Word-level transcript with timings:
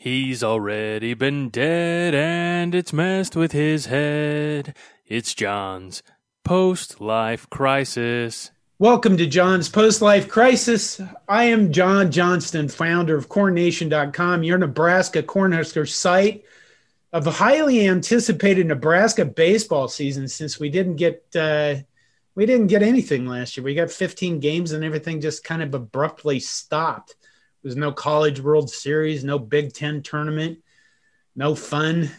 He's 0.00 0.44
already 0.44 1.14
been 1.14 1.48
dead 1.48 2.14
and 2.14 2.72
it's 2.72 2.92
messed 2.92 3.34
with 3.34 3.50
his 3.50 3.86
head. 3.86 4.76
It's 5.08 5.34
John's 5.34 6.04
post 6.44 7.00
life 7.00 7.50
crisis. 7.50 8.52
Welcome 8.78 9.16
to 9.16 9.26
John's 9.26 9.68
Post 9.68 10.00
Life 10.00 10.28
Crisis. 10.28 11.00
I 11.28 11.46
am 11.46 11.72
John 11.72 12.12
Johnston, 12.12 12.68
founder 12.68 13.16
of 13.16 13.28
CornNation.com, 13.28 14.44
your 14.44 14.58
Nebraska 14.58 15.20
Cornhusker 15.20 15.88
site 15.88 16.44
of 17.12 17.26
a 17.26 17.32
highly 17.32 17.88
anticipated 17.88 18.68
Nebraska 18.68 19.24
baseball 19.24 19.88
season 19.88 20.28
since 20.28 20.60
we 20.60 20.70
didn't 20.70 20.94
get 20.94 21.24
uh, 21.34 21.74
we 22.36 22.46
didn't 22.46 22.68
get 22.68 22.84
anything 22.84 23.26
last 23.26 23.56
year. 23.56 23.64
We 23.64 23.74
got 23.74 23.90
15 23.90 24.38
games 24.38 24.70
and 24.70 24.84
everything 24.84 25.20
just 25.20 25.42
kind 25.42 25.60
of 25.60 25.74
abruptly 25.74 26.38
stopped. 26.38 27.16
There's 27.62 27.76
no 27.76 27.92
College 27.92 28.40
World 28.40 28.70
Series, 28.70 29.24
no 29.24 29.38
Big 29.38 29.72
Ten 29.72 30.02
tournament, 30.02 30.58
no 31.34 31.54
fun. 31.54 32.10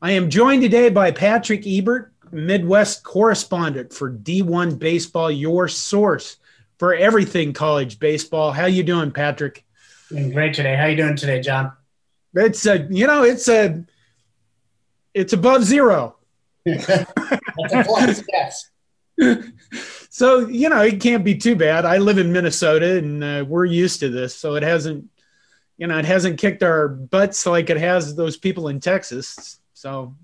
I 0.00 0.12
am 0.12 0.30
joined 0.30 0.62
today 0.62 0.88
by 0.88 1.10
Patrick 1.10 1.66
Ebert, 1.66 2.12
Midwest 2.30 3.02
correspondent 3.02 3.92
for 3.92 4.10
D1 4.10 4.78
Baseball, 4.78 5.30
your 5.30 5.68
source 5.68 6.36
for 6.78 6.94
everything 6.94 7.52
college 7.52 7.98
baseball. 7.98 8.52
How 8.52 8.66
you 8.66 8.82
doing, 8.82 9.10
Patrick? 9.10 9.64
Doing 10.10 10.30
great 10.30 10.54
today. 10.54 10.76
How 10.76 10.86
you 10.86 10.96
doing 10.96 11.16
today, 11.16 11.40
John? 11.40 11.72
It's 12.34 12.66
a 12.66 12.86
you 12.90 13.06
know 13.06 13.24
it's 13.24 13.48
a 13.48 13.84
it's 15.14 15.32
above 15.32 15.64
zero. 15.64 16.16
That's 16.64 16.88
a 16.88 17.84
plus, 17.84 18.22
yes. 18.28 18.70
so 20.16 20.48
you 20.48 20.70
know 20.70 20.80
it 20.80 20.98
can't 20.98 21.24
be 21.24 21.34
too 21.34 21.54
bad. 21.54 21.84
I 21.84 21.98
live 21.98 22.16
in 22.16 22.32
Minnesota 22.32 22.96
and 22.96 23.22
uh, 23.22 23.44
we're 23.46 23.66
used 23.66 24.00
to 24.00 24.08
this, 24.08 24.34
so 24.34 24.54
it 24.54 24.62
hasn't 24.62 25.10
you 25.76 25.86
know 25.86 25.98
it 25.98 26.06
hasn't 26.06 26.38
kicked 26.38 26.62
our 26.62 26.88
butts 26.88 27.44
like 27.44 27.68
it 27.68 27.76
has 27.76 28.14
those 28.14 28.38
people 28.38 28.68
in 28.68 28.80
Texas. 28.80 29.60
So 29.74 30.14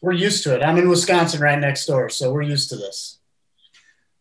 We're 0.00 0.14
used 0.14 0.42
to 0.42 0.56
it. 0.56 0.64
I'm 0.64 0.78
in 0.78 0.88
Wisconsin 0.88 1.40
right 1.40 1.60
next 1.60 1.86
door, 1.86 2.08
so 2.08 2.32
we're 2.32 2.42
used 2.42 2.70
to 2.70 2.76
this. 2.76 3.20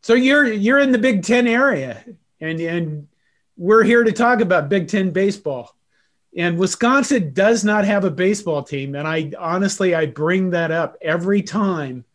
so 0.03 0.13
you're 0.13 0.45
you're 0.45 0.77
in 0.77 0.91
the 0.91 0.99
Big 0.99 1.23
Ten 1.23 1.47
area, 1.47 2.05
and 2.39 2.59
and 2.59 3.07
we're 3.57 3.83
here 3.83 4.03
to 4.03 4.11
talk 4.11 4.41
about 4.41 4.69
Big 4.69 4.89
Ten 4.89 5.09
baseball. 5.09 5.75
And 6.37 6.59
Wisconsin 6.59 7.33
does 7.33 7.63
not 7.63 7.83
have 7.83 8.03
a 8.05 8.11
baseball 8.11 8.61
team, 8.61 8.93
and 8.93 9.07
I 9.07 9.31
honestly 9.39 9.95
I 9.95 10.05
bring 10.05 10.51
that 10.51 10.69
up 10.69 10.97
every 11.01 11.41
time 11.41 12.05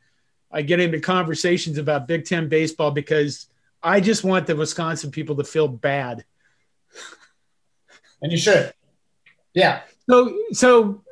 I 0.54 0.62
get 0.62 0.80
into 0.80 1.00
conversations 1.00 1.78
about 1.78 2.06
Big 2.06 2.24
Ten 2.24 2.48
baseball 2.48 2.92
because 2.92 3.48
I 3.82 4.00
just 4.00 4.22
want 4.24 4.46
the 4.46 4.54
Wisconsin 4.56 5.10
people 5.10 5.36
to 5.36 5.44
feel 5.44 5.68
bad. 5.68 6.24
And 8.22 8.30
you 8.32 8.38
should. 8.38 8.72
Yeah. 9.52 9.82
So 10.08 10.38
so 10.52 11.02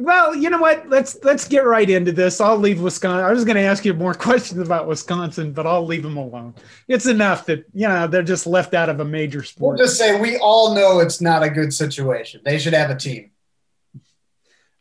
well, 0.00 0.34
you 0.34 0.50
know 0.50 0.58
what? 0.58 0.88
Let's 0.88 1.18
let's 1.24 1.48
get 1.48 1.64
right 1.64 1.88
into 1.88 2.12
this. 2.12 2.40
I'll 2.40 2.58
leave 2.58 2.80
Wisconsin. 2.80 3.24
I 3.24 3.32
was 3.32 3.44
going 3.44 3.56
to 3.56 3.62
ask 3.62 3.84
you 3.84 3.94
more 3.94 4.14
questions 4.28 4.60
about 4.60 4.86
Wisconsin, 4.86 5.52
but 5.52 5.66
I'll 5.66 5.86
leave 5.86 6.02
them 6.02 6.16
alone. 6.16 6.54
It's 6.88 7.06
enough 7.06 7.46
that 7.46 7.64
you 7.72 7.88
know 7.88 8.06
they're 8.06 8.22
just 8.22 8.46
left 8.46 8.74
out 8.74 8.88
of 8.88 9.00
a 9.00 9.04
major 9.04 9.38
We'll 9.38 9.44
sport. 9.46 9.78
just 9.78 9.96
say 9.96 10.20
we 10.20 10.36
all 10.38 10.74
know 10.74 11.00
it's 11.00 11.20
not 11.20 11.42
a 11.42 11.50
good 11.50 11.72
situation. 11.72 12.40
They 12.44 12.58
should 12.58 12.74
have 12.74 12.90
a 12.90 12.96
team. 12.96 13.30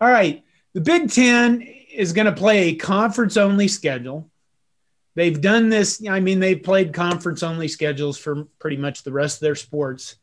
All 0.02 0.10
right, 0.10 0.44
the 0.74 0.82
Big 0.82 1.12
Ten 1.12 1.68
is 1.98 2.14
going 2.14 2.28
to 2.28 2.32
play 2.32 2.70
a 2.70 2.76
conference-only 2.76 3.68
schedule. 3.68 4.30
They've 5.16 5.42
done 5.42 5.70
this. 5.70 6.02
I 6.08 6.20
mean, 6.20 6.40
they've 6.40 6.62
played 6.62 6.94
conference-only 6.94 7.68
schedules 7.70 8.20
for 8.20 8.44
pretty 8.60 8.78
much 8.78 9.02
the 9.02 9.12
rest 9.12 9.38
of 9.38 9.42
their 9.42 9.56
sports. 9.56 10.18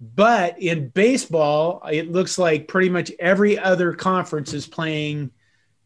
But 0.00 0.62
in 0.62 0.88
baseball, 0.88 1.82
it 1.92 2.10
looks 2.10 2.38
like 2.38 2.68
pretty 2.68 2.88
much 2.88 3.12
every 3.18 3.58
other 3.58 3.92
conference 3.92 4.54
is 4.54 4.66
playing 4.66 5.30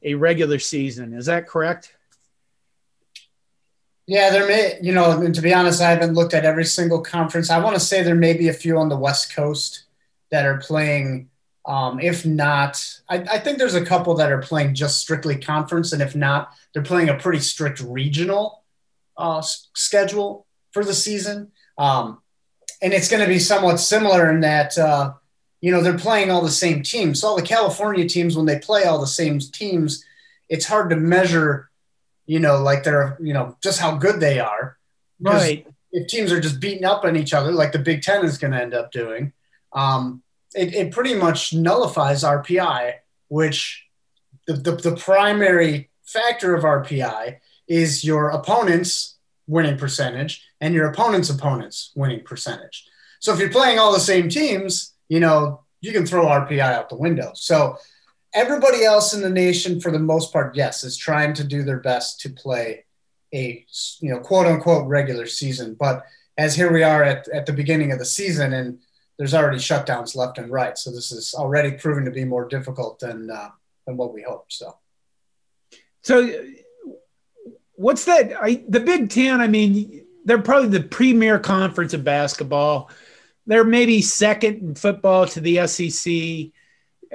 a 0.04 0.14
regular 0.14 0.60
season. 0.60 1.14
Is 1.14 1.26
that 1.26 1.48
correct? 1.48 1.92
Yeah, 4.06 4.30
there 4.30 4.46
may, 4.46 4.78
you 4.80 4.92
know, 4.92 5.20
and 5.20 5.34
to 5.34 5.42
be 5.42 5.52
honest, 5.52 5.80
I 5.80 5.90
haven't 5.90 6.14
looked 6.14 6.34
at 6.34 6.44
every 6.44 6.64
single 6.64 7.00
conference. 7.00 7.50
I 7.50 7.58
want 7.58 7.74
to 7.74 7.80
say 7.80 8.04
there 8.04 8.14
may 8.14 8.34
be 8.34 8.50
a 8.50 8.52
few 8.52 8.78
on 8.78 8.88
the 8.88 8.96
West 8.96 9.34
Coast 9.34 9.84
that 10.30 10.46
are 10.46 10.58
playing. 10.58 11.28
Um, 11.66 11.98
if 11.98 12.26
not, 12.26 13.00
I, 13.08 13.16
I 13.18 13.38
think 13.38 13.58
there's 13.58 13.74
a 13.74 13.84
couple 13.84 14.14
that 14.16 14.30
are 14.30 14.42
playing 14.42 14.74
just 14.74 14.98
strictly 14.98 15.36
conference, 15.36 15.92
and 15.92 16.02
if 16.02 16.14
not, 16.14 16.52
they're 16.72 16.82
playing 16.82 17.08
a 17.08 17.16
pretty 17.16 17.40
strict 17.40 17.80
regional 17.80 18.62
uh, 19.16 19.38
s- 19.38 19.68
schedule 19.74 20.46
for 20.72 20.84
the 20.84 20.92
season. 20.92 21.52
Um, 21.78 22.18
and 22.82 22.92
it's 22.92 23.08
going 23.08 23.22
to 23.22 23.28
be 23.28 23.38
somewhat 23.38 23.78
similar 23.78 24.30
in 24.30 24.40
that, 24.40 24.76
uh, 24.76 25.14
you 25.62 25.70
know, 25.70 25.80
they're 25.80 25.96
playing 25.96 26.30
all 26.30 26.42
the 26.42 26.50
same 26.50 26.82
teams. 26.82 27.20
So 27.20 27.28
all 27.28 27.36
the 27.36 27.42
California 27.42 28.06
teams, 28.06 28.36
when 28.36 28.44
they 28.44 28.58
play 28.58 28.84
all 28.84 29.00
the 29.00 29.06
same 29.06 29.38
teams, 29.38 30.04
it's 30.50 30.66
hard 30.66 30.90
to 30.90 30.96
measure, 30.96 31.70
you 32.26 32.40
know, 32.40 32.58
like 32.58 32.84
they're, 32.84 33.16
you 33.22 33.32
know, 33.32 33.56
just 33.62 33.80
how 33.80 33.96
good 33.96 34.20
they 34.20 34.38
are. 34.38 34.76
Right. 35.18 35.66
If 35.92 36.08
teams 36.08 36.30
are 36.32 36.40
just 36.40 36.60
beating 36.60 36.84
up 36.84 37.04
on 37.04 37.16
each 37.16 37.32
other, 37.32 37.52
like 37.52 37.72
the 37.72 37.78
Big 37.78 38.02
Ten 38.02 38.24
is 38.24 38.36
going 38.36 38.52
to 38.52 38.60
end 38.60 38.74
up 38.74 38.92
doing, 38.92 39.32
um, 39.72 40.22
it, 40.54 40.74
it 40.74 40.92
pretty 40.92 41.14
much 41.14 41.52
nullifies 41.52 42.22
RPI, 42.22 42.94
which 43.28 43.86
the, 44.46 44.54
the, 44.54 44.72
the 44.72 44.96
primary 44.96 45.90
factor 46.04 46.54
of 46.54 46.64
RPI 46.64 47.38
is 47.66 48.04
your 48.04 48.30
opponent's 48.30 49.16
winning 49.46 49.76
percentage 49.76 50.46
and 50.60 50.74
your 50.74 50.88
opponent's 50.88 51.30
opponent's 51.30 51.92
winning 51.94 52.22
percentage. 52.24 52.86
So 53.20 53.32
if 53.32 53.38
you're 53.38 53.50
playing 53.50 53.78
all 53.78 53.92
the 53.92 54.00
same 54.00 54.28
teams, 54.28 54.92
you 55.08 55.20
know, 55.20 55.62
you 55.80 55.92
can 55.92 56.06
throw 56.06 56.26
RPI 56.26 56.60
out 56.60 56.88
the 56.88 56.96
window. 56.96 57.32
So 57.34 57.76
everybody 58.34 58.84
else 58.84 59.14
in 59.14 59.22
the 59.22 59.30
nation, 59.30 59.80
for 59.80 59.90
the 59.90 59.98
most 59.98 60.32
part, 60.32 60.56
yes, 60.56 60.84
is 60.84 60.96
trying 60.96 61.34
to 61.34 61.44
do 61.44 61.62
their 61.62 61.80
best 61.80 62.20
to 62.20 62.30
play 62.30 62.84
a, 63.32 63.64
you 64.00 64.10
know, 64.10 64.20
quote 64.20 64.46
unquote 64.46 64.86
regular 64.86 65.26
season. 65.26 65.74
But 65.78 66.04
as 66.36 66.54
here 66.54 66.72
we 66.72 66.82
are 66.82 67.02
at, 67.02 67.28
at 67.28 67.46
the 67.46 67.52
beginning 67.52 67.92
of 67.92 67.98
the 67.98 68.04
season 68.04 68.52
and 68.52 68.78
there's 69.18 69.34
already 69.34 69.58
shutdowns 69.58 70.16
left 70.16 70.38
and 70.38 70.50
right. 70.50 70.76
So 70.76 70.90
this 70.90 71.12
is 71.12 71.34
already 71.34 71.72
proving 71.72 72.04
to 72.04 72.10
be 72.10 72.24
more 72.24 72.48
difficult 72.48 72.98
than, 72.98 73.30
uh, 73.30 73.50
than 73.86 73.96
what 73.96 74.12
we 74.12 74.22
hoped. 74.22 74.52
So. 74.52 74.76
So, 76.02 76.30
what's 77.76 78.04
that? 78.04 78.32
I, 78.40 78.62
the 78.68 78.80
Big 78.80 79.08
Ten, 79.08 79.40
I 79.40 79.48
mean, 79.48 80.04
they're 80.24 80.42
probably 80.42 80.68
the 80.68 80.86
premier 80.86 81.38
conference 81.38 81.94
of 81.94 82.04
basketball. 82.04 82.90
They're 83.46 83.64
maybe 83.64 84.02
second 84.02 84.58
in 84.58 84.74
football 84.74 85.26
to 85.28 85.40
the 85.40 85.66
SEC. 85.66 86.52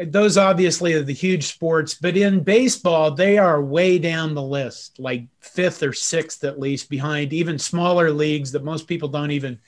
Those 0.07 0.37
obviously 0.37 0.93
are 0.93 1.03
the 1.03 1.13
huge 1.13 1.47
sports, 1.47 1.93
but 1.93 2.15
in 2.15 2.43
baseball, 2.43 3.11
they 3.11 3.37
are 3.37 3.61
way 3.61 3.99
down 3.99 4.33
the 4.33 4.41
list, 4.41 4.97
like 4.97 5.27
fifth 5.41 5.83
or 5.83 5.93
sixth 5.93 6.43
at 6.43 6.59
least, 6.59 6.89
behind 6.89 7.33
even 7.33 7.59
smaller 7.59 8.11
leagues 8.11 8.51
that 8.53 8.63
most 8.63 8.87
people 8.87 9.09
don't 9.09 9.31
even 9.31 9.59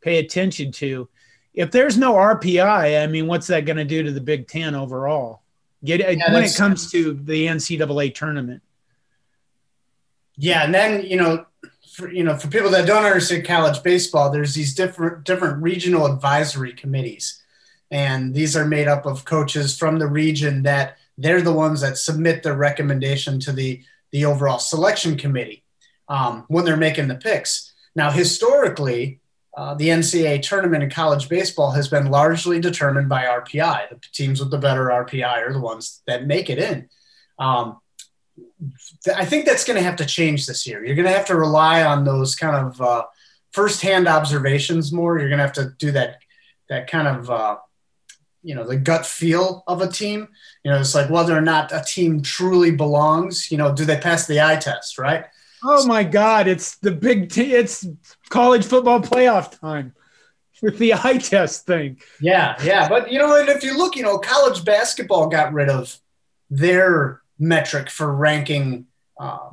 pay 0.00 0.18
attention 0.18 0.72
to. 0.72 1.08
If 1.52 1.70
there's 1.70 1.98
no 1.98 2.14
RPI, 2.14 3.02
I 3.02 3.06
mean, 3.06 3.26
what's 3.26 3.48
that 3.48 3.64
going 3.64 3.76
to 3.76 3.84
do 3.84 4.02
to 4.02 4.12
the 4.12 4.20
Big 4.20 4.46
Ten 4.46 4.74
overall? 4.74 5.42
Get 5.84 6.04
when 6.06 6.44
it 6.44 6.54
comes 6.54 6.90
to 6.92 7.14
the 7.14 7.46
NCAA 7.46 8.14
tournament. 8.14 8.62
Yeah, 10.36 10.64
and 10.64 10.74
then 10.74 11.04
you 11.04 11.16
know, 11.16 11.46
for, 11.94 12.10
you 12.10 12.22
know, 12.22 12.36
for 12.36 12.48
people 12.48 12.70
that 12.70 12.86
don't 12.86 13.04
understand 13.04 13.46
college 13.46 13.82
baseball, 13.82 14.30
there's 14.30 14.54
these 14.54 14.74
different 14.74 15.24
different 15.24 15.62
regional 15.62 16.06
advisory 16.06 16.72
committees, 16.72 17.42
and 17.90 18.34
these 18.34 18.56
are 18.56 18.66
made 18.66 18.88
up 18.88 19.06
of 19.06 19.24
coaches 19.24 19.76
from 19.76 19.98
the 19.98 20.06
region 20.06 20.62
that 20.62 20.98
they're 21.18 21.42
the 21.42 21.52
ones 21.52 21.80
that 21.80 21.98
submit 21.98 22.42
their 22.42 22.56
recommendation 22.56 23.40
to 23.40 23.52
the 23.52 23.82
the 24.12 24.24
overall 24.24 24.58
selection 24.58 25.16
committee 25.16 25.64
um, 26.08 26.44
when 26.48 26.64
they're 26.64 26.76
making 26.76 27.08
the 27.08 27.14
picks. 27.14 27.72
Now, 27.94 28.10
historically, 28.10 29.20
uh, 29.56 29.74
the 29.74 29.88
NCAA 29.88 30.42
tournament 30.42 30.82
in 30.82 30.90
college 30.90 31.28
baseball 31.28 31.72
has 31.72 31.88
been 31.88 32.10
largely 32.10 32.60
determined 32.60 33.08
by 33.08 33.24
RPI. 33.24 33.90
The 33.90 33.98
teams 34.12 34.40
with 34.40 34.50
the 34.50 34.58
better 34.58 34.86
RPI 34.86 35.48
are 35.48 35.52
the 35.52 35.60
ones 35.60 36.02
that 36.06 36.26
make 36.26 36.48
it 36.48 36.58
in. 36.58 36.88
Um, 37.38 37.78
I 39.14 39.24
think 39.24 39.46
that's 39.46 39.64
going 39.64 39.76
to 39.76 39.82
have 39.82 39.96
to 39.96 40.06
change 40.06 40.46
this 40.46 40.66
year. 40.66 40.84
You're 40.84 40.94
going 40.94 41.08
to 41.08 41.14
have 41.14 41.26
to 41.26 41.36
rely 41.36 41.82
on 41.82 42.04
those 42.04 42.36
kind 42.36 42.66
of 42.66 42.80
uh, 42.80 43.04
firsthand 43.52 44.06
observations 44.06 44.92
more. 44.92 45.18
You're 45.18 45.28
going 45.28 45.38
to 45.38 45.44
have 45.44 45.54
to 45.54 45.72
do 45.78 45.90
that 45.92 46.18
that 46.68 46.88
kind 46.88 47.08
of 47.08 47.28
uh, 47.28 47.56
you 48.42 48.54
know 48.54 48.66
the 48.66 48.76
gut 48.76 49.04
feel 49.04 49.64
of 49.66 49.82
a 49.82 49.88
team. 49.88 50.28
You 50.64 50.70
know, 50.70 50.78
it's 50.78 50.94
like 50.94 51.10
whether 51.10 51.36
or 51.36 51.40
not 51.40 51.72
a 51.72 51.82
team 51.84 52.22
truly 52.22 52.70
belongs. 52.70 53.50
You 53.50 53.58
know, 53.58 53.74
do 53.74 53.84
they 53.84 53.98
pass 53.98 54.26
the 54.26 54.40
eye 54.40 54.56
test? 54.56 54.98
Right. 54.98 55.24
Oh 55.64 55.86
my 55.86 56.04
God! 56.04 56.48
It's 56.48 56.76
the 56.78 56.90
big. 56.90 57.30
T- 57.30 57.54
it's 57.54 57.86
college 58.28 58.64
football 58.64 59.00
playoff 59.00 59.58
time 59.60 59.94
with 60.62 60.78
the 60.78 60.94
eye 60.94 61.18
test 61.18 61.66
thing. 61.66 62.00
Yeah, 62.20 62.56
yeah, 62.62 62.88
but 62.88 63.10
you 63.12 63.18
know, 63.18 63.38
and 63.38 63.48
if 63.48 63.62
you 63.62 63.76
look, 63.76 63.96
you 63.96 64.02
know, 64.02 64.18
college 64.18 64.64
basketball 64.64 65.28
got 65.28 65.52
rid 65.52 65.68
of 65.68 65.98
their 66.50 67.20
metric 67.38 67.90
for 67.90 68.14
ranking 68.14 68.86
uh, 69.18 69.50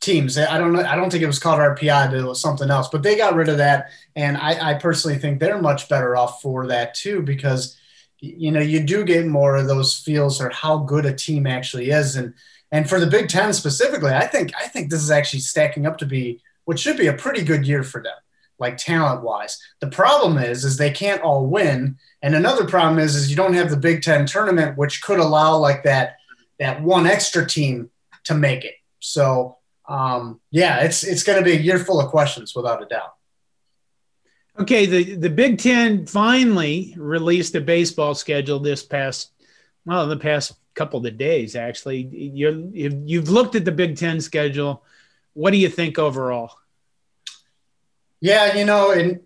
teams. 0.00 0.38
I 0.38 0.58
don't 0.58 0.72
know. 0.72 0.82
I 0.82 0.96
don't 0.96 1.10
think 1.10 1.22
it 1.22 1.26
was 1.26 1.38
called 1.38 1.60
RPI, 1.60 2.10
but 2.10 2.18
it 2.18 2.24
was 2.24 2.40
something 2.40 2.70
else. 2.70 2.88
But 2.88 3.02
they 3.02 3.16
got 3.16 3.34
rid 3.34 3.48
of 3.48 3.58
that, 3.58 3.90
and 4.14 4.36
I, 4.36 4.70
I 4.70 4.74
personally 4.74 5.18
think 5.18 5.40
they're 5.40 5.60
much 5.60 5.88
better 5.88 6.16
off 6.16 6.40
for 6.40 6.66
that 6.68 6.94
too 6.94 7.22
because 7.22 7.76
you 8.20 8.50
know 8.50 8.60
you 8.60 8.80
do 8.80 9.04
get 9.04 9.26
more 9.26 9.56
of 9.56 9.66
those 9.66 9.98
feels 9.98 10.40
or 10.40 10.50
how 10.50 10.78
good 10.78 11.06
a 11.06 11.14
team 11.14 11.46
actually 11.46 11.90
is, 11.90 12.16
and 12.16 12.34
and 12.76 12.86
for 12.86 13.00
the 13.00 13.06
Big 13.06 13.30
Ten 13.30 13.54
specifically, 13.54 14.12
I 14.12 14.26
think 14.26 14.52
I 14.54 14.68
think 14.68 14.90
this 14.90 15.02
is 15.02 15.10
actually 15.10 15.40
stacking 15.40 15.86
up 15.86 15.96
to 15.96 16.06
be 16.06 16.42
what 16.66 16.78
should 16.78 16.98
be 16.98 17.06
a 17.06 17.14
pretty 17.14 17.42
good 17.42 17.66
year 17.66 17.82
for 17.82 18.02
them, 18.02 18.12
like 18.58 18.76
talent 18.76 19.22
wise. 19.22 19.58
The 19.80 19.86
problem 19.86 20.36
is 20.36 20.62
is 20.62 20.76
they 20.76 20.90
can't 20.90 21.22
all 21.22 21.46
win, 21.46 21.96
and 22.20 22.34
another 22.34 22.66
problem 22.66 22.98
is 22.98 23.16
is 23.16 23.30
you 23.30 23.36
don't 23.36 23.54
have 23.54 23.70
the 23.70 23.78
Big 23.78 24.02
Ten 24.02 24.26
tournament, 24.26 24.76
which 24.76 25.00
could 25.00 25.18
allow 25.18 25.56
like 25.56 25.84
that 25.84 26.16
that 26.58 26.82
one 26.82 27.06
extra 27.06 27.46
team 27.46 27.88
to 28.24 28.34
make 28.34 28.62
it. 28.66 28.74
So 29.00 29.56
um, 29.88 30.42
yeah, 30.50 30.80
it's 30.80 31.02
it's 31.02 31.22
going 31.22 31.38
to 31.38 31.44
be 31.44 31.56
a 31.56 31.60
year 31.60 31.78
full 31.78 31.98
of 31.98 32.10
questions 32.10 32.54
without 32.54 32.82
a 32.82 32.86
doubt. 32.86 33.14
Okay, 34.60 34.84
the 34.84 35.14
the 35.14 35.30
Big 35.30 35.58
Ten 35.60 36.04
finally 36.04 36.94
released 36.98 37.54
a 37.54 37.62
baseball 37.62 38.14
schedule 38.14 38.60
this 38.60 38.82
past 38.82 39.32
well, 39.86 40.02
in 40.02 40.10
the 40.10 40.18
past 40.18 40.58
couple 40.76 41.04
of 41.04 41.18
days 41.18 41.56
actually. 41.56 42.02
You 42.02 42.70
you've 42.72 43.28
looked 43.28 43.56
at 43.56 43.64
the 43.64 43.72
Big 43.72 43.96
Ten 43.96 44.20
schedule. 44.20 44.84
What 45.32 45.50
do 45.50 45.56
you 45.56 45.68
think 45.68 45.98
overall? 45.98 46.52
Yeah, 48.20 48.56
you 48.56 48.64
know, 48.64 48.92
and 48.92 49.20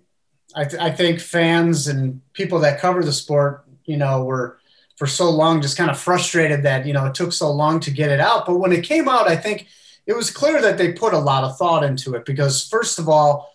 I, 0.57 0.65
th- 0.65 0.83
I 0.83 0.91
think 0.91 1.21
fans 1.21 1.87
and 1.87 2.21
people 2.33 2.61
that 2.61 2.81
cover 2.81 3.05
the 3.05 3.13
sport, 3.13 3.65
you 3.85 3.97
know, 3.97 4.25
were 4.25 4.59
for 4.97 5.07
so 5.07 5.31
long 5.31 5.63
just 5.63 5.77
kind 5.77 5.91
of 5.91 5.99
frustrated 5.99 6.63
that 6.65 6.87
you 6.87 6.93
know 6.93 7.07
it 7.07 7.15
took 7.15 7.33
so 7.33 7.51
long 7.51 7.81
to 7.81 7.91
get 7.91 8.11
it 8.11 8.21
out. 8.21 8.47
But 8.47 8.57
when 8.57 8.73
it 8.73 8.85
came 8.85 9.09
out, 9.09 9.29
I 9.29 9.37
think 9.37 9.67
it 10.07 10.17
was 10.17 10.31
clear 10.31 10.61
that 10.63 10.79
they 10.79 10.93
put 10.93 11.15
a 11.15 11.19
lot 11.19 11.45
of 11.45 11.57
thought 11.57 11.85
into 11.85 12.15
it 12.15 12.25
because 12.25 12.67
first 12.67 12.99
of 12.99 13.09
all 13.09 13.51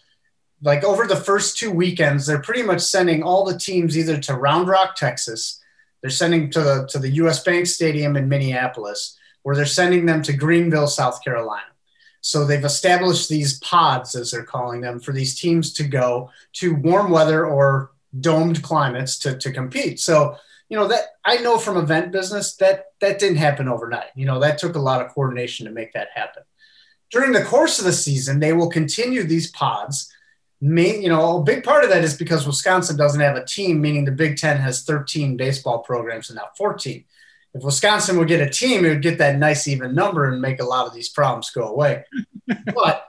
like 0.61 0.85
over 0.85 1.05
the 1.05 1.15
first 1.15 1.57
two 1.57 1.69
weekends 1.69 2.25
they're 2.25 2.41
pretty 2.41 2.63
much 2.63 2.81
sending 2.81 3.21
all 3.21 3.43
the 3.43 3.59
teams 3.59 3.97
either 3.97 4.17
to 4.17 4.33
round 4.33 4.67
rock 4.67 4.95
texas 4.95 5.61
they're 6.05 6.11
sending 6.11 6.51
to 6.51 6.61
the 6.61 6.85
to 6.87 6.99
the 6.99 7.09
us 7.09 7.41
bank 7.41 7.65
stadium 7.65 8.15
in 8.15 8.29
minneapolis 8.29 9.17
where 9.41 9.55
they're 9.55 9.65
sending 9.65 10.05
them 10.05 10.21
to 10.21 10.33
greenville 10.33 10.85
south 10.85 11.23
carolina 11.23 11.63
so 12.21 12.45
they've 12.45 12.63
established 12.63 13.27
these 13.27 13.57
pods 13.59 14.13
as 14.13 14.29
they're 14.29 14.43
calling 14.43 14.81
them 14.81 14.99
for 14.99 15.13
these 15.13 15.39
teams 15.39 15.73
to 15.73 15.83
go 15.83 16.29
to 16.53 16.75
warm 16.75 17.09
weather 17.09 17.43
or 17.43 17.91
domed 18.19 18.61
climates 18.61 19.17
to, 19.17 19.35
to 19.35 19.51
compete 19.51 19.99
so 19.99 20.37
you 20.69 20.77
know 20.77 20.87
that 20.87 21.01
I 21.23 21.37
know 21.37 21.57
from 21.57 21.77
event 21.77 22.11
business 22.11 22.55
that 22.57 22.85
that 23.01 23.19
didn't 23.19 23.37
happen 23.37 23.67
overnight. 23.67 24.09
You 24.15 24.25
know 24.25 24.39
that 24.39 24.57
took 24.57 24.75
a 24.75 24.79
lot 24.79 25.01
of 25.01 25.11
coordination 25.13 25.65
to 25.65 25.71
make 25.71 25.93
that 25.93 26.09
happen. 26.13 26.43
During 27.11 27.33
the 27.33 27.43
course 27.43 27.77
of 27.79 27.85
the 27.85 27.93
season, 27.93 28.39
they 28.39 28.53
will 28.53 28.69
continue 28.69 29.23
these 29.23 29.51
pods. 29.51 30.11
Main, 30.65 31.01
you 31.01 31.09
know, 31.09 31.39
a 31.39 31.43
big 31.43 31.63
part 31.63 31.83
of 31.83 31.89
that 31.91 32.03
is 32.03 32.17
because 32.17 32.47
Wisconsin 32.47 32.97
doesn't 32.97 33.21
have 33.21 33.35
a 33.35 33.45
team, 33.45 33.81
meaning 33.81 34.05
the 34.05 34.11
Big 34.11 34.37
Ten 34.37 34.57
has 34.57 34.83
13 34.83 35.37
baseball 35.37 35.79
programs 35.79 36.29
and 36.29 36.37
not 36.37 36.57
14. 36.57 37.03
If 37.53 37.63
Wisconsin 37.63 38.17
would 38.17 38.27
get 38.27 38.41
a 38.41 38.49
team, 38.49 38.83
it 38.83 38.89
would 38.89 39.01
get 39.01 39.19
that 39.19 39.37
nice 39.37 39.67
even 39.67 39.95
number 39.95 40.25
and 40.25 40.41
make 40.41 40.59
a 40.59 40.65
lot 40.65 40.87
of 40.87 40.93
these 40.93 41.09
problems 41.09 41.51
go 41.51 41.67
away. 41.67 42.03
but 42.75 43.07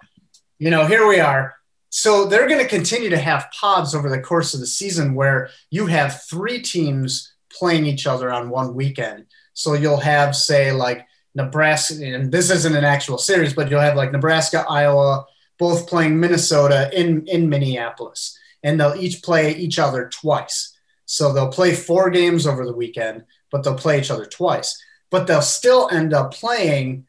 you 0.59 0.71
know, 0.71 0.87
here 0.87 1.07
we 1.07 1.21
are. 1.21 1.55
So 1.89 2.27
they're 2.27 2.49
going 2.49 2.63
to 2.63 2.69
continue 2.69 3.11
to 3.11 3.19
have 3.19 3.51
pods 3.59 3.95
over 3.95 4.09
the 4.09 4.21
course 4.21 4.55
of 4.55 4.61
the 4.61 4.67
season 4.67 5.15
where 5.15 5.51
you 5.71 5.87
have 5.87 6.23
three 6.29 6.61
teams 6.61 7.33
playing 7.51 7.87
each 7.87 8.07
other 8.07 8.31
on 8.31 8.51
one 8.51 8.75
weekend. 8.75 9.27
So 9.55 9.75
you'll 9.75 10.01
have, 10.01 10.37
say, 10.37 10.73
like 10.73 11.07
Nebraska, 11.35 12.05
and 12.05 12.31
this 12.31 12.51
isn't 12.51 12.77
an 12.77 12.85
actual 12.85 13.19
series, 13.19 13.55
but 13.55 13.71
you'll 13.71 13.81
have 13.81 13.97
like 13.97 14.13
Nebraska, 14.13 14.65
Iowa, 14.69 15.25
both 15.59 15.89
playing 15.89 16.19
Minnesota 16.19 16.91
in, 16.93 17.27
in 17.27 17.49
Minneapolis, 17.49 18.39
and 18.63 18.79
they'll 18.79 18.97
each 18.97 19.23
play 19.23 19.55
each 19.55 19.79
other 19.79 20.09
twice. 20.09 20.77
So 21.07 21.33
they'll 21.33 21.53
play 21.53 21.75
four 21.75 22.11
games 22.11 22.47
over 22.47 22.67
the 22.67 22.75
weekend, 22.75 23.25
but 23.51 23.63
they'll 23.63 23.77
play 23.77 23.99
each 23.99 24.11
other 24.11 24.27
twice. 24.27 24.83
But 25.11 25.27
they'll 25.27 25.43
still 25.43 25.89
end 25.91 26.13
up 26.13 26.35
playing 26.35 27.07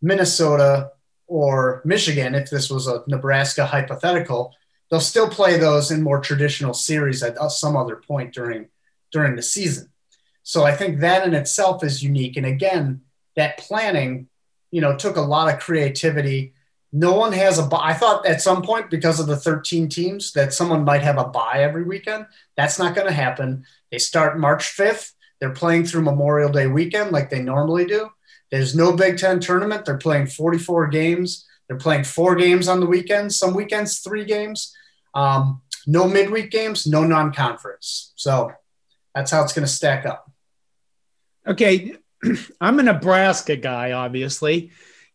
Minnesota 0.00 0.92
or 1.26 1.82
Michigan, 1.84 2.34
if 2.34 2.50
this 2.50 2.70
was 2.70 2.86
a 2.86 3.02
Nebraska 3.06 3.64
hypothetical, 3.66 4.54
they'll 4.90 5.00
still 5.00 5.28
play 5.28 5.58
those 5.58 5.90
in 5.90 6.02
more 6.02 6.20
traditional 6.20 6.74
series 6.74 7.22
at 7.22 7.36
some 7.50 7.76
other 7.76 7.96
point 7.96 8.34
during 8.34 8.68
during 9.10 9.36
the 9.36 9.42
season. 9.42 9.90
So 10.42 10.64
I 10.64 10.74
think 10.74 11.00
that 11.00 11.26
in 11.26 11.34
itself 11.34 11.82
is 11.84 12.02
unique. 12.02 12.36
And 12.36 12.44
again, 12.44 13.02
that 13.36 13.58
planning, 13.58 14.28
you 14.70 14.80
know, 14.80 14.96
took 14.96 15.16
a 15.16 15.22
lot 15.22 15.52
of 15.52 15.60
creativity. 15.60 16.53
No 16.96 17.16
one 17.16 17.32
has 17.32 17.58
a 17.58 17.64
buy. 17.64 17.80
I 17.82 17.92
thought 17.92 18.24
at 18.24 18.40
some 18.40 18.62
point 18.62 18.88
because 18.88 19.18
of 19.18 19.26
the 19.26 19.36
13 19.36 19.88
teams 19.88 20.30
that 20.34 20.54
someone 20.54 20.84
might 20.84 21.02
have 21.02 21.18
a 21.18 21.24
buy 21.24 21.54
every 21.56 21.82
weekend. 21.82 22.26
That's 22.56 22.78
not 22.78 22.94
going 22.94 23.08
to 23.08 23.12
happen. 23.12 23.64
They 23.90 23.98
start 23.98 24.38
March 24.38 24.76
5th. 24.76 25.10
They're 25.40 25.50
playing 25.50 25.86
through 25.86 26.02
Memorial 26.02 26.52
Day 26.52 26.68
weekend 26.68 27.10
like 27.10 27.30
they 27.30 27.42
normally 27.42 27.84
do. 27.84 28.10
There's 28.52 28.76
no 28.76 28.92
Big 28.92 29.18
Ten 29.18 29.40
tournament. 29.40 29.84
They're 29.84 29.98
playing 29.98 30.28
44 30.28 30.86
games. 30.86 31.44
They're 31.66 31.76
playing 31.76 32.04
four 32.04 32.36
games 32.36 32.68
on 32.68 32.78
the 32.78 32.86
weekends. 32.86 33.36
Some 33.36 33.54
weekends, 33.54 33.98
three 33.98 34.24
games. 34.24 34.72
Um, 35.14 35.62
no 35.88 36.06
midweek 36.06 36.52
games, 36.52 36.86
no 36.86 37.02
non-conference. 37.02 38.12
So 38.14 38.52
that's 39.16 39.32
how 39.32 39.42
it's 39.42 39.52
going 39.52 39.66
to 39.66 39.72
stack 39.72 40.06
up. 40.06 40.30
Okay, 41.44 41.96
I'm 42.60 42.78
a 42.78 42.84
Nebraska 42.84 43.56
guy, 43.56 43.90
obviously, 43.90 44.70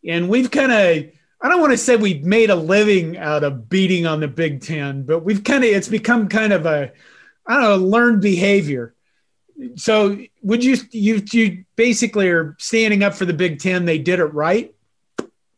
and 0.06 0.28
we've 0.28 0.52
kind 0.52 0.74
of. 0.74 1.19
I 1.41 1.47
don't 1.47 1.62
want 1.62 1.71
to 1.71 1.77
say 1.77 1.95
we've 1.95 2.24
made 2.24 2.50
a 2.50 2.56
living 2.56 3.18
out 3.18 3.44
of 3.44 3.69
beating 3.69 4.06
on 4.06 4.19
the 4.19 4.27
Big 4.27 4.62
Ten, 4.62 5.03
but 5.03 5.19
we've 5.19 5.44
kind 5.44 5.63
of 5.63 5.69
it's 5.69 5.88
become 5.88 6.27
kind 6.27 6.51
of 6.51 6.65
a 6.65 6.91
I 7.47 7.53
don't 7.53 7.63
know 7.63 7.77
learned 7.77 8.21
behavior. 8.21 8.94
So 9.75 10.19
would 10.41 10.63
you 10.63 10.77
you 10.91 11.21
you 11.31 11.65
basically 11.75 12.30
are 12.30 12.56
standing 12.59 13.03
up 13.03 13.13
for 13.13 13.25
the 13.25 13.33
Big 13.33 13.59
Ten? 13.59 13.86
They 13.86 13.97
did 13.97 14.19
it 14.19 14.25
right 14.25 14.74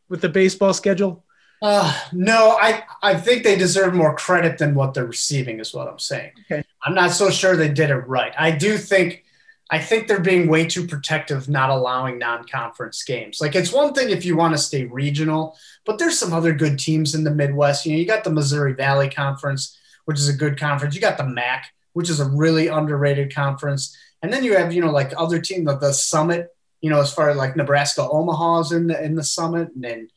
with 0.08 0.20
the 0.20 0.28
baseball 0.28 0.72
schedule. 0.72 1.24
Uh, 1.62 1.96
no, 2.12 2.58
I, 2.60 2.82
I 3.02 3.14
think 3.14 3.44
they 3.44 3.56
deserve 3.56 3.94
more 3.94 4.16
credit 4.16 4.58
than 4.58 4.74
what 4.74 4.94
they're 4.94 5.06
receiving, 5.06 5.60
is 5.60 5.72
what 5.72 5.86
I'm 5.86 6.00
saying. 6.00 6.32
Okay. 6.50 6.64
I'm 6.82 6.94
not 6.94 7.12
so 7.12 7.30
sure 7.30 7.54
they 7.54 7.68
did 7.68 7.90
it 7.90 8.08
right. 8.08 8.32
I 8.36 8.50
do 8.50 8.76
think 8.76 9.24
I 9.72 9.78
think 9.78 10.06
they're 10.06 10.20
being 10.20 10.48
way 10.48 10.66
too 10.66 10.86
protective, 10.86 11.48
not 11.48 11.70
allowing 11.70 12.18
non-conference 12.18 13.04
games. 13.04 13.40
Like 13.40 13.54
it's 13.54 13.72
one 13.72 13.94
thing 13.94 14.10
if 14.10 14.22
you 14.22 14.36
want 14.36 14.52
to 14.52 14.58
stay 14.58 14.84
regional, 14.84 15.56
but 15.86 15.98
there's 15.98 16.18
some 16.18 16.34
other 16.34 16.52
good 16.52 16.78
teams 16.78 17.14
in 17.14 17.24
the 17.24 17.34
Midwest. 17.34 17.86
You 17.86 17.92
know, 17.92 17.98
you 17.98 18.04
got 18.04 18.22
the 18.22 18.30
Missouri 18.30 18.74
Valley 18.74 19.08
Conference, 19.08 19.78
which 20.04 20.18
is 20.18 20.28
a 20.28 20.34
good 20.34 20.60
conference. 20.60 20.94
You 20.94 21.00
got 21.00 21.16
the 21.16 21.26
MAC, 21.26 21.72
which 21.94 22.10
is 22.10 22.20
a 22.20 22.28
really 22.28 22.68
underrated 22.68 23.34
conference, 23.34 23.96
and 24.20 24.30
then 24.30 24.44
you 24.44 24.54
have 24.58 24.74
you 24.74 24.82
know 24.82 24.92
like 24.92 25.14
other 25.16 25.40
teams, 25.40 25.64
the, 25.64 25.78
the 25.78 25.94
Summit. 25.94 26.54
You 26.82 26.90
know, 26.90 27.00
as 27.00 27.14
far 27.14 27.30
as 27.30 27.38
like 27.38 27.56
Nebraska 27.56 28.06
Omaha's 28.06 28.72
in 28.72 28.88
the 28.88 29.02
in 29.02 29.14
the 29.14 29.24
Summit, 29.24 29.70
and 29.74 29.82
then 29.82 30.08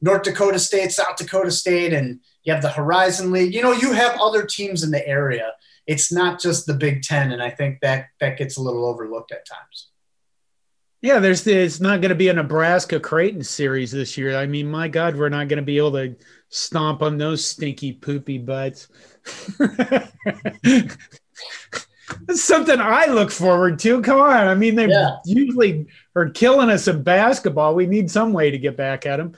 North 0.00 0.22
Dakota 0.22 0.60
State, 0.60 0.92
South 0.92 1.16
Dakota 1.16 1.50
State, 1.50 1.92
and 1.92 2.20
you 2.44 2.52
have 2.52 2.62
the 2.62 2.68
Horizon 2.70 3.32
League. 3.32 3.54
You 3.54 3.62
know, 3.62 3.72
you 3.72 3.92
have 3.92 4.20
other 4.20 4.46
teams 4.46 4.84
in 4.84 4.92
the 4.92 5.04
area. 5.04 5.52
It's 5.86 6.12
not 6.12 6.40
just 6.40 6.66
the 6.66 6.74
Big 6.74 7.02
Ten, 7.02 7.32
and 7.32 7.42
I 7.42 7.50
think 7.50 7.80
that 7.80 8.06
that 8.20 8.38
gets 8.38 8.56
a 8.56 8.62
little 8.62 8.84
overlooked 8.84 9.32
at 9.32 9.46
times. 9.46 9.88
Yeah, 11.02 11.18
there's 11.18 11.46
it's 11.46 11.80
not 11.80 12.02
going 12.02 12.10
to 12.10 12.14
be 12.14 12.28
a 12.28 12.34
Nebraska 12.34 13.00
Creighton 13.00 13.42
series 13.42 13.90
this 13.90 14.18
year. 14.18 14.36
I 14.36 14.46
mean, 14.46 14.70
my 14.70 14.86
God, 14.86 15.16
we're 15.16 15.30
not 15.30 15.48
going 15.48 15.56
to 15.56 15.62
be 15.62 15.78
able 15.78 15.92
to 15.92 16.14
stomp 16.50 17.00
on 17.00 17.16
those 17.16 17.44
stinky 17.44 17.92
poopy 17.94 18.36
butts. 18.38 18.88
That's 22.26 22.42
something 22.42 22.80
I 22.80 23.06
look 23.06 23.30
forward 23.30 23.78
to. 23.80 24.02
Come 24.02 24.20
on, 24.20 24.46
I 24.46 24.54
mean, 24.54 24.74
they 24.74 24.88
yeah. 24.88 25.16
usually 25.24 25.86
are 26.14 26.28
killing 26.28 26.68
us 26.68 26.86
in 26.86 27.02
basketball. 27.02 27.74
We 27.74 27.86
need 27.86 28.10
some 28.10 28.34
way 28.34 28.50
to 28.50 28.58
get 28.58 28.76
back 28.76 29.06
at 29.06 29.16
them. 29.16 29.36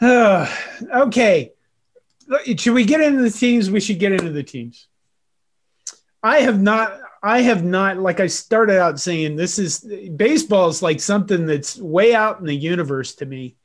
okay. 0.94 1.52
Should 2.56 2.74
we 2.74 2.84
get 2.84 3.00
into 3.00 3.22
the 3.22 3.30
teams? 3.30 3.70
We 3.70 3.80
should 3.80 3.98
get 3.98 4.12
into 4.12 4.30
the 4.30 4.42
teams. 4.42 4.88
I 6.24 6.40
have 6.40 6.60
not, 6.60 6.98
I 7.22 7.42
have 7.42 7.62
not, 7.62 7.98
like 7.98 8.18
I 8.18 8.28
started 8.28 8.80
out 8.80 8.98
saying, 8.98 9.36
this 9.36 9.58
is 9.58 9.80
baseball 10.16 10.68
is 10.68 10.82
like 10.82 11.00
something 11.00 11.44
that's 11.44 11.76
way 11.76 12.14
out 12.14 12.40
in 12.40 12.46
the 12.46 12.56
universe 12.56 13.14
to 13.16 13.26
me. 13.26 13.56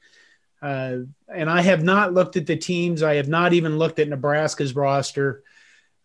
Uh, 0.61 0.97
and 1.33 1.49
I 1.49 1.61
have 1.61 1.83
not 1.83 2.13
looked 2.13 2.35
at 2.35 2.45
the 2.45 2.57
teams. 2.57 3.01
I 3.01 3.15
have 3.15 3.29
not 3.29 3.53
even 3.53 3.77
looked 3.77 3.97
at 3.99 4.09
Nebraska's 4.09 4.75
roster. 4.75 5.41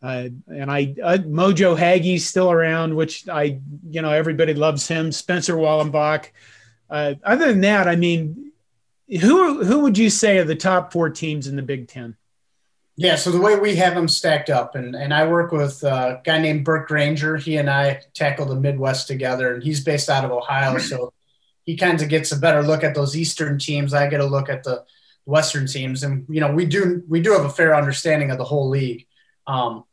Uh, 0.00 0.28
and 0.46 0.70
I, 0.70 0.94
uh, 1.02 1.18
Mojo 1.18 1.76
Hagge's 1.76 2.24
still 2.24 2.52
around, 2.52 2.94
which 2.94 3.28
I, 3.28 3.60
you 3.90 4.00
know, 4.00 4.12
everybody 4.12 4.54
loves 4.54 4.86
him. 4.86 5.10
Spencer 5.10 5.54
Schwellenbach. 5.54 6.26
Uh, 6.88 7.14
other 7.24 7.48
than 7.48 7.62
that, 7.62 7.88
I 7.88 7.96
mean, 7.96 8.52
who 9.08 9.64
who 9.64 9.80
would 9.80 9.98
you 9.98 10.08
say 10.08 10.38
are 10.38 10.44
the 10.44 10.54
top 10.54 10.92
four 10.92 11.10
teams 11.10 11.48
in 11.48 11.56
the 11.56 11.62
Big 11.62 11.88
Ten? 11.88 12.16
Yeah, 12.96 13.16
so 13.16 13.32
the 13.32 13.40
way 13.40 13.56
we 13.56 13.74
have 13.76 13.94
them 13.94 14.06
stacked 14.06 14.50
up, 14.50 14.76
and, 14.76 14.94
and 14.94 15.12
I 15.12 15.26
work 15.26 15.50
with 15.50 15.82
a 15.82 16.20
guy 16.24 16.38
named 16.38 16.64
Burke 16.64 16.86
Granger. 16.86 17.36
He 17.36 17.56
and 17.56 17.68
I 17.68 18.02
tackle 18.14 18.46
the 18.46 18.54
Midwest 18.54 19.08
together, 19.08 19.52
and 19.52 19.64
he's 19.64 19.82
based 19.82 20.08
out 20.08 20.24
of 20.24 20.30
Ohio. 20.30 20.78
So 20.78 21.12
he 21.64 21.76
kind 21.76 22.00
of 22.00 22.08
gets 22.08 22.30
a 22.30 22.38
better 22.38 22.62
look 22.62 22.84
at 22.84 22.94
those 22.94 23.16
Eastern 23.16 23.58
teams. 23.58 23.94
I 23.94 24.06
get 24.06 24.20
a 24.20 24.26
look 24.26 24.48
at 24.48 24.62
the 24.62 24.84
Western 25.24 25.66
teams, 25.66 26.04
and 26.04 26.24
you 26.28 26.40
know 26.40 26.52
we 26.52 26.66
do 26.66 27.02
we 27.08 27.20
do 27.20 27.32
have 27.32 27.44
a 27.44 27.50
fair 27.50 27.74
understanding 27.74 28.30
of 28.30 28.38
the 28.38 28.44
whole 28.44 28.68
league. 28.68 29.06
Um, 29.46 29.84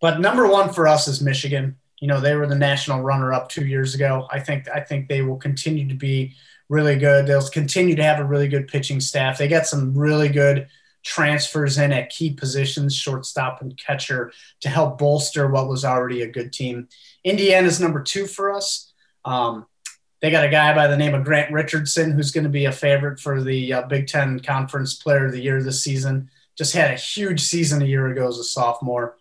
but 0.00 0.20
number 0.20 0.46
one 0.46 0.72
for 0.72 0.86
us 0.86 1.08
is 1.08 1.20
Michigan. 1.20 1.76
You 2.00 2.06
know 2.06 2.20
they 2.20 2.36
were 2.36 2.46
the 2.46 2.54
national 2.54 3.00
runner-up 3.00 3.48
two 3.48 3.66
years 3.66 3.96
ago. 3.96 4.28
I 4.30 4.38
think 4.38 4.68
I 4.68 4.80
think 4.80 5.08
they 5.08 5.22
will 5.22 5.38
continue 5.38 5.88
to 5.88 5.94
be 5.94 6.34
really 6.68 6.96
good. 6.96 7.26
They'll 7.26 7.48
continue 7.48 7.96
to 7.96 8.02
have 8.04 8.20
a 8.20 8.24
really 8.24 8.48
good 8.48 8.68
pitching 8.68 9.00
staff. 9.00 9.38
They 9.38 9.48
got 9.48 9.66
some 9.66 9.96
really 9.96 10.28
good 10.28 10.68
transfers 11.04 11.78
in 11.78 11.92
at 11.92 12.10
key 12.10 12.32
positions, 12.32 12.96
shortstop 12.96 13.60
and 13.60 13.78
catcher, 13.78 14.32
to 14.60 14.68
help 14.68 14.98
bolster 14.98 15.48
what 15.48 15.68
was 15.68 15.84
already 15.84 16.22
a 16.22 16.30
good 16.30 16.52
team. 16.52 16.88
Indiana's 17.22 17.80
number 17.80 18.02
two 18.02 18.26
for 18.26 18.52
us. 18.52 18.92
Um, 19.24 19.66
they 20.20 20.30
got 20.30 20.46
a 20.46 20.50
guy 20.50 20.74
by 20.74 20.86
the 20.86 20.96
name 20.96 21.14
of 21.14 21.24
Grant 21.24 21.52
Richardson 21.52 22.12
who's 22.12 22.30
going 22.30 22.44
to 22.44 22.50
be 22.50 22.64
a 22.64 22.72
favorite 22.72 23.20
for 23.20 23.42
the 23.42 23.74
uh, 23.74 23.82
Big 23.82 24.06
Ten 24.06 24.40
Conference 24.40 24.94
Player 24.94 25.26
of 25.26 25.32
the 25.32 25.40
Year 25.40 25.62
this 25.62 25.84
season. 25.84 26.30
Just 26.56 26.74
had 26.74 26.90
a 26.90 26.96
huge 26.96 27.42
season 27.42 27.82
a 27.82 27.86
year 27.86 28.06
ago 28.08 28.26
as 28.28 28.38
a 28.38 28.44
sophomore. 28.44 29.16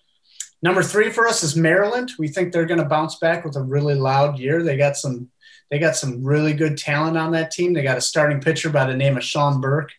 Number 0.61 0.81
three 0.81 1.09
for 1.09 1.27
us 1.27 1.43
is 1.43 1.57
Maryland. 1.57 2.13
We 2.17 2.29
think 2.29 2.53
they're 2.53 2.65
going 2.65 2.79
to 2.79 2.85
bounce 2.85 3.15
back 3.15 3.43
with 3.43 3.57
a 3.57 3.61
really 3.61 3.95
loud 3.95 4.39
year. 4.39 4.63
They 4.63 4.77
got 4.77 4.95
some 4.95 5.29
they 5.69 5.79
got 5.79 5.95
some 5.95 6.23
really 6.23 6.53
good 6.53 6.77
talent 6.77 7.17
on 7.17 7.31
that 7.31 7.51
team. 7.51 7.73
They 7.73 7.81
got 7.83 7.97
a 7.97 8.01
starting 8.01 8.39
pitcher 8.39 8.69
by 8.69 8.85
the 8.85 8.95
name 8.95 9.17
of 9.17 9.23
Sean 9.23 9.59
Burke, 9.59 9.91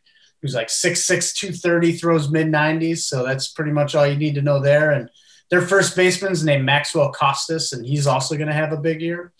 who's 0.44 0.54
like 0.54 0.68
6'6", 0.68 1.34
230, 1.34 1.92
throws 1.92 2.30
mid 2.30 2.48
90s. 2.48 2.98
So 2.98 3.24
that's 3.24 3.48
pretty 3.48 3.72
much 3.72 3.94
all 3.94 4.06
you 4.06 4.14
need 4.14 4.34
to 4.34 4.42
know 4.42 4.60
there. 4.60 4.90
And 4.90 5.08
their 5.48 5.62
first 5.62 5.96
baseman's 5.96 6.44
named 6.44 6.66
Maxwell 6.66 7.12
Costes, 7.12 7.72
and 7.72 7.86
he's 7.86 8.06
also 8.06 8.36
going 8.36 8.48
to 8.48 8.54
have 8.54 8.70
a 8.70 8.76
big 8.76 9.00
year. 9.00 9.32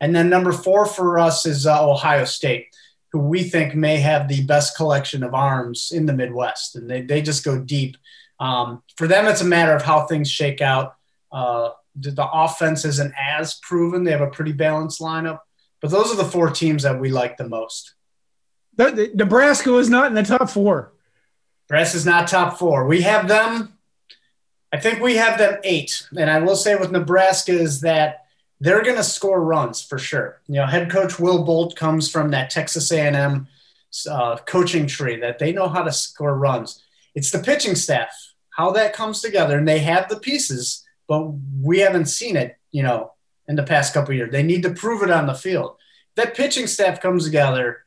And 0.00 0.16
then 0.16 0.28
number 0.28 0.50
four 0.50 0.84
for 0.84 1.20
us 1.20 1.46
is 1.46 1.64
uh, 1.64 1.88
Ohio 1.88 2.24
State, 2.24 2.66
who 3.12 3.20
we 3.20 3.44
think 3.44 3.76
may 3.76 3.98
have 3.98 4.26
the 4.26 4.42
best 4.46 4.76
collection 4.76 5.22
of 5.22 5.32
arms 5.32 5.92
in 5.94 6.06
the 6.06 6.12
Midwest. 6.12 6.74
And 6.74 6.90
they, 6.90 7.02
they 7.02 7.22
just 7.22 7.44
go 7.44 7.60
deep. 7.60 7.96
Um, 8.40 8.82
for 8.96 9.06
them, 9.06 9.28
it's 9.28 9.40
a 9.40 9.44
matter 9.44 9.76
of 9.76 9.82
how 9.82 10.06
things 10.06 10.28
shake 10.28 10.60
out. 10.60 10.96
Uh, 11.30 11.70
the, 11.94 12.10
the 12.10 12.28
offense 12.28 12.84
isn't 12.84 13.14
as 13.16 13.60
proven. 13.62 14.02
They 14.02 14.10
have 14.10 14.22
a 14.22 14.26
pretty 14.26 14.54
balanced 14.54 15.00
lineup. 15.00 15.38
But 15.80 15.92
those 15.92 16.12
are 16.12 16.16
the 16.16 16.24
four 16.24 16.50
teams 16.50 16.82
that 16.82 16.98
we 16.98 17.10
like 17.10 17.36
the 17.36 17.48
most. 17.48 17.94
Nebraska 18.78 19.70
was 19.70 19.90
not 19.90 20.06
in 20.06 20.14
the 20.14 20.22
top 20.22 20.48
four. 20.50 20.92
Nebraska 21.68 21.96
is 21.96 22.06
not 22.06 22.28
top 22.28 22.58
four. 22.58 22.86
We 22.86 23.02
have 23.02 23.28
them. 23.28 23.74
I 24.72 24.78
think 24.78 25.00
we 25.00 25.16
have 25.16 25.38
them 25.38 25.58
eight. 25.64 26.06
And 26.16 26.30
I 26.30 26.40
will 26.40 26.56
say 26.56 26.76
with 26.76 26.92
Nebraska 26.92 27.52
is 27.52 27.80
that 27.80 28.26
they're 28.60 28.82
going 28.82 28.96
to 28.96 29.04
score 29.04 29.42
runs 29.42 29.82
for 29.82 29.98
sure. 29.98 30.40
You 30.46 30.56
know, 30.56 30.66
head 30.66 30.90
coach 30.90 31.18
Will 31.18 31.44
Bolt 31.44 31.76
comes 31.76 32.10
from 32.10 32.30
that 32.30 32.50
Texas 32.50 32.90
A&M 32.92 33.46
uh, 34.08 34.36
coaching 34.46 34.86
tree 34.86 35.16
that 35.20 35.38
they 35.38 35.52
know 35.52 35.68
how 35.68 35.82
to 35.82 35.92
score 35.92 36.36
runs. 36.36 36.82
It's 37.14 37.30
the 37.30 37.38
pitching 37.38 37.74
staff, 37.74 38.10
how 38.50 38.70
that 38.72 38.92
comes 38.92 39.20
together, 39.20 39.58
and 39.58 39.66
they 39.66 39.78
have 39.80 40.08
the 40.08 40.20
pieces, 40.20 40.84
but 41.06 41.32
we 41.62 41.78
haven't 41.78 42.06
seen 42.06 42.36
it. 42.36 42.56
You 42.70 42.82
know, 42.82 43.12
in 43.48 43.56
the 43.56 43.62
past 43.62 43.94
couple 43.94 44.14
years. 44.14 44.30
They 44.30 44.42
need 44.42 44.62
to 44.62 44.70
prove 44.70 45.02
it 45.02 45.10
on 45.10 45.26
the 45.26 45.34
field. 45.34 45.76
That 46.14 46.36
pitching 46.36 46.66
staff 46.66 47.00
comes 47.00 47.24
together, 47.24 47.84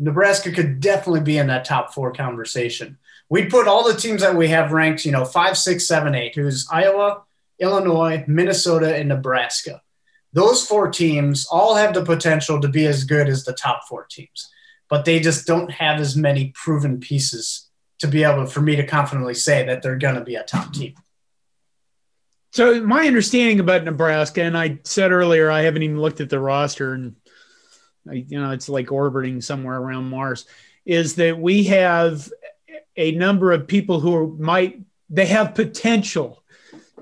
Nebraska 0.00 0.50
could 0.50 0.80
definitely 0.80 1.20
be 1.20 1.36
in 1.36 1.48
that 1.48 1.66
top 1.66 1.92
four 1.92 2.10
conversation. 2.12 2.96
We'd 3.28 3.50
put 3.50 3.68
all 3.68 3.86
the 3.86 3.98
teams 3.98 4.22
that 4.22 4.34
we 4.34 4.48
have 4.48 4.72
ranked, 4.72 5.04
you 5.04 5.12
know, 5.12 5.26
five, 5.26 5.56
six, 5.56 5.86
seven, 5.86 6.14
eight, 6.14 6.34
who's 6.34 6.66
Iowa, 6.72 7.22
Illinois, 7.60 8.24
Minnesota, 8.26 8.96
and 8.96 9.10
Nebraska. 9.10 9.82
Those 10.32 10.66
four 10.66 10.90
teams 10.90 11.46
all 11.50 11.74
have 11.74 11.92
the 11.92 12.04
potential 12.04 12.60
to 12.60 12.68
be 12.68 12.86
as 12.86 13.04
good 13.04 13.28
as 13.28 13.44
the 13.44 13.52
top 13.52 13.82
four 13.88 14.06
teams, 14.10 14.48
but 14.88 15.04
they 15.04 15.20
just 15.20 15.46
don't 15.46 15.70
have 15.70 16.00
as 16.00 16.16
many 16.16 16.52
proven 16.54 16.98
pieces 16.98 17.68
to 17.98 18.08
be 18.08 18.24
able 18.24 18.46
for 18.46 18.62
me 18.62 18.76
to 18.76 18.86
confidently 18.86 19.34
say 19.34 19.66
that 19.66 19.82
they're 19.82 19.98
going 19.98 20.14
to 20.14 20.22
be 20.22 20.36
a 20.36 20.42
top 20.42 20.72
team. 20.72 20.94
So 22.52 22.82
my 22.82 23.06
understanding 23.06 23.60
about 23.60 23.84
Nebraska, 23.84 24.42
and 24.42 24.56
I 24.56 24.78
said 24.84 25.12
earlier, 25.12 25.50
I 25.50 25.62
haven't 25.62 25.82
even 25.82 26.00
looked 26.00 26.20
at 26.20 26.30
the 26.30 26.40
roster, 26.40 26.94
and 26.94 27.14
you 28.10 28.40
know 28.40 28.50
it's 28.50 28.68
like 28.68 28.92
orbiting 28.92 29.40
somewhere 29.40 29.76
around 29.76 30.10
Mars. 30.10 30.46
Is 30.84 31.16
that 31.16 31.38
we 31.38 31.64
have 31.64 32.30
a 32.96 33.12
number 33.12 33.52
of 33.52 33.66
people 33.66 34.00
who 34.00 34.36
might 34.38 34.80
they 35.08 35.26
have 35.26 35.54
potential, 35.54 36.42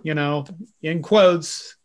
you 0.02 0.14
know, 0.14 0.46
in 0.82 1.02
quotes, 1.02 1.76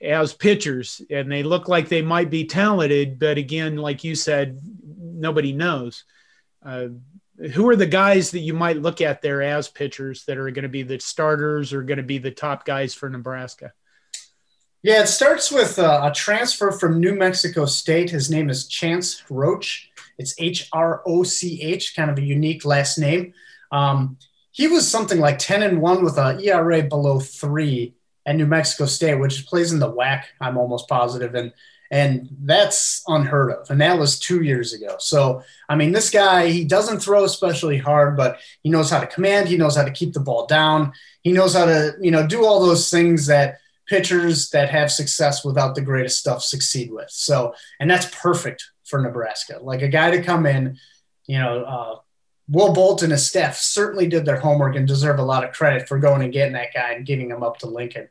as 0.00 0.32
pitchers, 0.32 1.02
and 1.10 1.30
they 1.30 1.42
look 1.42 1.68
like 1.68 1.88
they 1.88 2.02
might 2.02 2.30
be 2.30 2.44
talented, 2.44 3.18
but 3.18 3.36
again, 3.36 3.76
like 3.76 4.04
you 4.04 4.14
said, 4.14 4.60
nobody 4.96 5.52
knows. 5.52 6.04
Uh, 6.64 6.88
who 7.52 7.68
are 7.68 7.76
the 7.76 7.86
guys 7.86 8.32
that 8.32 8.40
you 8.40 8.52
might 8.52 8.82
look 8.82 9.00
at 9.00 9.22
there 9.22 9.42
as 9.42 9.68
pitchers 9.68 10.24
that 10.24 10.38
are 10.38 10.50
going 10.50 10.64
to 10.64 10.68
be 10.68 10.82
the 10.82 10.98
starters 10.98 11.72
or 11.72 11.82
going 11.82 11.98
to 11.98 12.02
be 12.02 12.18
the 12.18 12.30
top 12.30 12.64
guys 12.64 12.94
for 12.94 13.08
Nebraska? 13.08 13.72
Yeah, 14.82 15.02
it 15.02 15.08
starts 15.08 15.50
with 15.50 15.78
uh, 15.78 16.02
a 16.04 16.14
transfer 16.14 16.70
from 16.70 17.00
New 17.00 17.14
Mexico 17.14 17.66
State. 17.66 18.10
His 18.10 18.30
name 18.30 18.48
is 18.48 18.68
Chance 18.68 19.22
Hroch. 19.28 19.68
It's 20.18 20.34
H 20.38 20.68
R 20.72 21.02
O 21.04 21.24
C 21.24 21.60
H, 21.62 21.96
kind 21.96 22.10
of 22.10 22.18
a 22.18 22.22
unique 22.22 22.64
last 22.64 22.96
name. 22.96 23.34
Um, 23.72 24.18
he 24.52 24.68
was 24.68 24.88
something 24.88 25.18
like 25.18 25.38
10 25.38 25.62
and 25.62 25.82
1 25.82 26.04
with 26.04 26.16
a 26.16 26.38
ERA 26.40 26.82
below 26.84 27.18
three 27.18 27.94
at 28.24 28.36
New 28.36 28.46
Mexico 28.46 28.86
State, 28.86 29.16
which 29.16 29.46
plays 29.46 29.72
in 29.72 29.80
the 29.80 29.92
WAC, 29.92 30.24
I'm 30.40 30.56
almost 30.56 30.88
positive. 30.88 31.34
And 31.34 31.52
and 31.90 32.28
that's 32.42 33.02
unheard 33.08 33.50
of. 33.50 33.70
And 33.70 33.80
that 33.80 33.98
was 33.98 34.18
two 34.18 34.42
years 34.42 34.74
ago. 34.74 34.96
So, 34.98 35.42
I 35.70 35.74
mean, 35.74 35.92
this 35.92 36.10
guy, 36.10 36.48
he 36.48 36.64
doesn't 36.64 37.00
throw 37.00 37.24
especially 37.24 37.78
hard, 37.78 38.14
but 38.14 38.40
he 38.62 38.68
knows 38.68 38.90
how 38.90 39.00
to 39.00 39.06
command. 39.06 39.48
He 39.48 39.56
knows 39.56 39.74
how 39.74 39.84
to 39.84 39.90
keep 39.90 40.12
the 40.12 40.20
ball 40.20 40.46
down. 40.46 40.92
He 41.22 41.32
knows 41.32 41.54
how 41.54 41.64
to, 41.64 41.94
you 41.98 42.10
know, 42.10 42.26
do 42.26 42.44
all 42.44 42.60
those 42.60 42.90
things 42.90 43.26
that 43.28 43.60
pitchers 43.88 44.50
that 44.50 44.70
have 44.70 44.92
success 44.92 45.44
without 45.44 45.74
the 45.74 45.80
greatest 45.80 46.18
stuff 46.18 46.42
succeed 46.42 46.92
with. 46.92 47.10
So, 47.10 47.54
and 47.80 47.90
that's 47.90 48.14
perfect 48.14 48.64
for 48.84 49.00
Nebraska. 49.00 49.58
Like 49.60 49.82
a 49.82 49.88
guy 49.88 50.10
to 50.10 50.22
come 50.22 50.46
in, 50.46 50.78
you 51.26 51.38
know, 51.38 51.62
uh, 51.62 51.94
Will 52.50 52.72
Bolt 52.72 53.02
and 53.02 53.12
his 53.12 53.26
staff 53.26 53.56
certainly 53.56 54.08
did 54.08 54.24
their 54.24 54.40
homework 54.40 54.76
and 54.76 54.88
deserve 54.88 55.18
a 55.18 55.24
lot 55.24 55.44
of 55.44 55.52
credit 55.52 55.88
for 55.88 55.98
going 55.98 56.22
and 56.22 56.32
getting 56.32 56.54
that 56.54 56.72
guy 56.74 56.92
and 56.92 57.06
getting 57.06 57.30
him 57.30 57.42
up 57.42 57.58
to 57.58 57.66
Lincoln. 57.66 58.08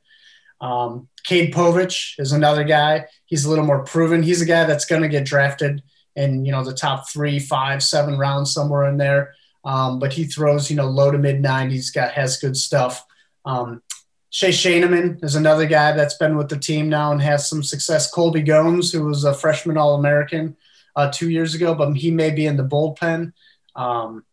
Um, 0.62 1.08
Cade 1.24 1.54
Povich 1.54 2.14
is 2.20 2.32
another 2.32 2.64
guy. 2.64 3.06
He's 3.26 3.46
a 3.46 3.50
little 3.50 3.66
more 3.66 3.84
proven. 3.84 4.24
He's 4.24 4.42
a 4.42 4.46
guy 4.46 4.66
that's 4.66 4.86
going 4.86 5.02
to 5.02 5.08
get 5.08 5.26
drafted 5.26 5.82
in 6.16 6.46
you 6.46 6.52
know 6.52 6.64
the 6.64 6.74
top 6.74 7.10
three, 7.10 7.40
five, 7.40 7.84
seven 7.84 8.18
rounds 8.18 8.52
somewhere 8.52 8.86
in 8.90 8.98
there. 8.98 9.34
Um, 9.64 10.00
but 10.00 10.14
he 10.14 10.26
throws 10.26 10.70
you 10.70 10.76
know 10.76 10.88
low 10.88 11.12
to 11.12 11.18
mid 11.18 11.42
90s. 11.42 11.94
Got 11.94 12.12
has 12.12 12.38
good 12.38 12.58
stuff. 12.58 13.06
Um, 13.46 13.82
Shay 14.30 14.50
Schanaman 14.50 15.24
is 15.24 15.36
another 15.36 15.66
guy 15.66 15.94
that's 15.94 16.18
been 16.18 16.36
with 16.36 16.50
the 16.50 16.58
team 16.58 16.90
now 16.90 17.12
and 17.12 17.22
has 17.22 17.50
some 17.50 17.64
success. 17.64 18.12
Colby 18.12 18.42
Gomes, 18.42 18.92
who 18.92 19.06
was 19.06 19.24
a 19.24 19.34
freshman 19.34 19.78
All 19.78 19.96
American 19.96 20.58
uh, 20.96 21.10
two 21.12 21.30
years 21.30 21.56
ago, 21.56 21.74
but 21.74 21.96
he 21.96 22.12
may 22.12 22.32
be 22.32 22.46
in 22.46 22.58
the 22.58 22.64
bullpen. 22.64 23.32
Um, 23.76 24.26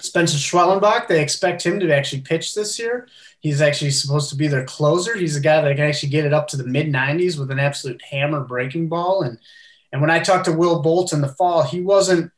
Spencer 0.00 0.38
Schwellenbach, 0.38 1.08
they 1.08 1.20
expect 1.20 1.64
him 1.64 1.80
to 1.80 1.94
actually 1.94 2.22
pitch 2.22 2.54
this 2.54 2.78
year. 2.78 3.08
He's 3.40 3.60
actually 3.60 3.90
supposed 3.90 4.30
to 4.30 4.36
be 4.36 4.48
their 4.48 4.64
closer. 4.64 5.16
He's 5.16 5.36
a 5.36 5.40
guy 5.40 5.60
that 5.60 5.76
can 5.76 5.84
actually 5.84 6.10
get 6.10 6.24
it 6.24 6.32
up 6.32 6.48
to 6.48 6.56
the 6.56 6.66
mid 6.66 6.86
90s 6.86 7.38
with 7.38 7.50
an 7.50 7.58
absolute 7.58 8.00
hammer 8.02 8.40
breaking 8.40 8.88
ball. 8.88 9.22
And 9.22 9.38
and 9.92 10.00
when 10.00 10.10
I 10.10 10.20
talked 10.20 10.44
to 10.44 10.52
Will 10.52 10.82
Bolt 10.82 11.12
in 11.12 11.20
the 11.20 11.28
fall, 11.28 11.62
he 11.62 11.80
wasn't 11.80 12.30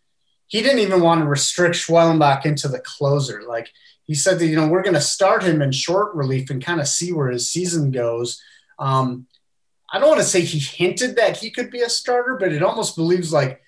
he 0.51 0.63
didn't 0.63 0.81
even 0.81 1.01
want 1.01 1.21
to 1.21 1.27
restrict 1.27 1.77
Schwellenbach 1.77 2.45
into 2.45 2.69
the 2.69 2.81
closer. 2.81 3.43
Like 3.47 3.71
he 4.05 4.15
said 4.15 4.39
that 4.39 4.47
you 4.47 4.57
know 4.57 4.69
we're 4.69 4.83
going 4.83 4.95
to 4.95 5.01
start 5.01 5.43
him 5.43 5.63
in 5.63 5.73
short 5.73 6.15
relief 6.15 6.51
and 6.51 6.65
kind 6.65 6.81
of 6.81 6.89
see 6.89 7.13
where 7.13 7.31
his 7.31 7.49
season 7.49 7.91
goes. 7.91 8.43
Um, 8.79 9.27
I 9.93 9.99
don't 9.99 10.09
want 10.09 10.21
to 10.21 10.27
say 10.27 10.41
he 10.41 10.59
hinted 10.59 11.17
that 11.17 11.37
he 11.37 11.51
could 11.51 11.71
be 11.71 11.81
a 11.81 11.89
starter, 11.89 12.37
but 12.39 12.53
it 12.53 12.63
almost 12.63 12.97
believes 12.97 13.33
like 13.33 13.63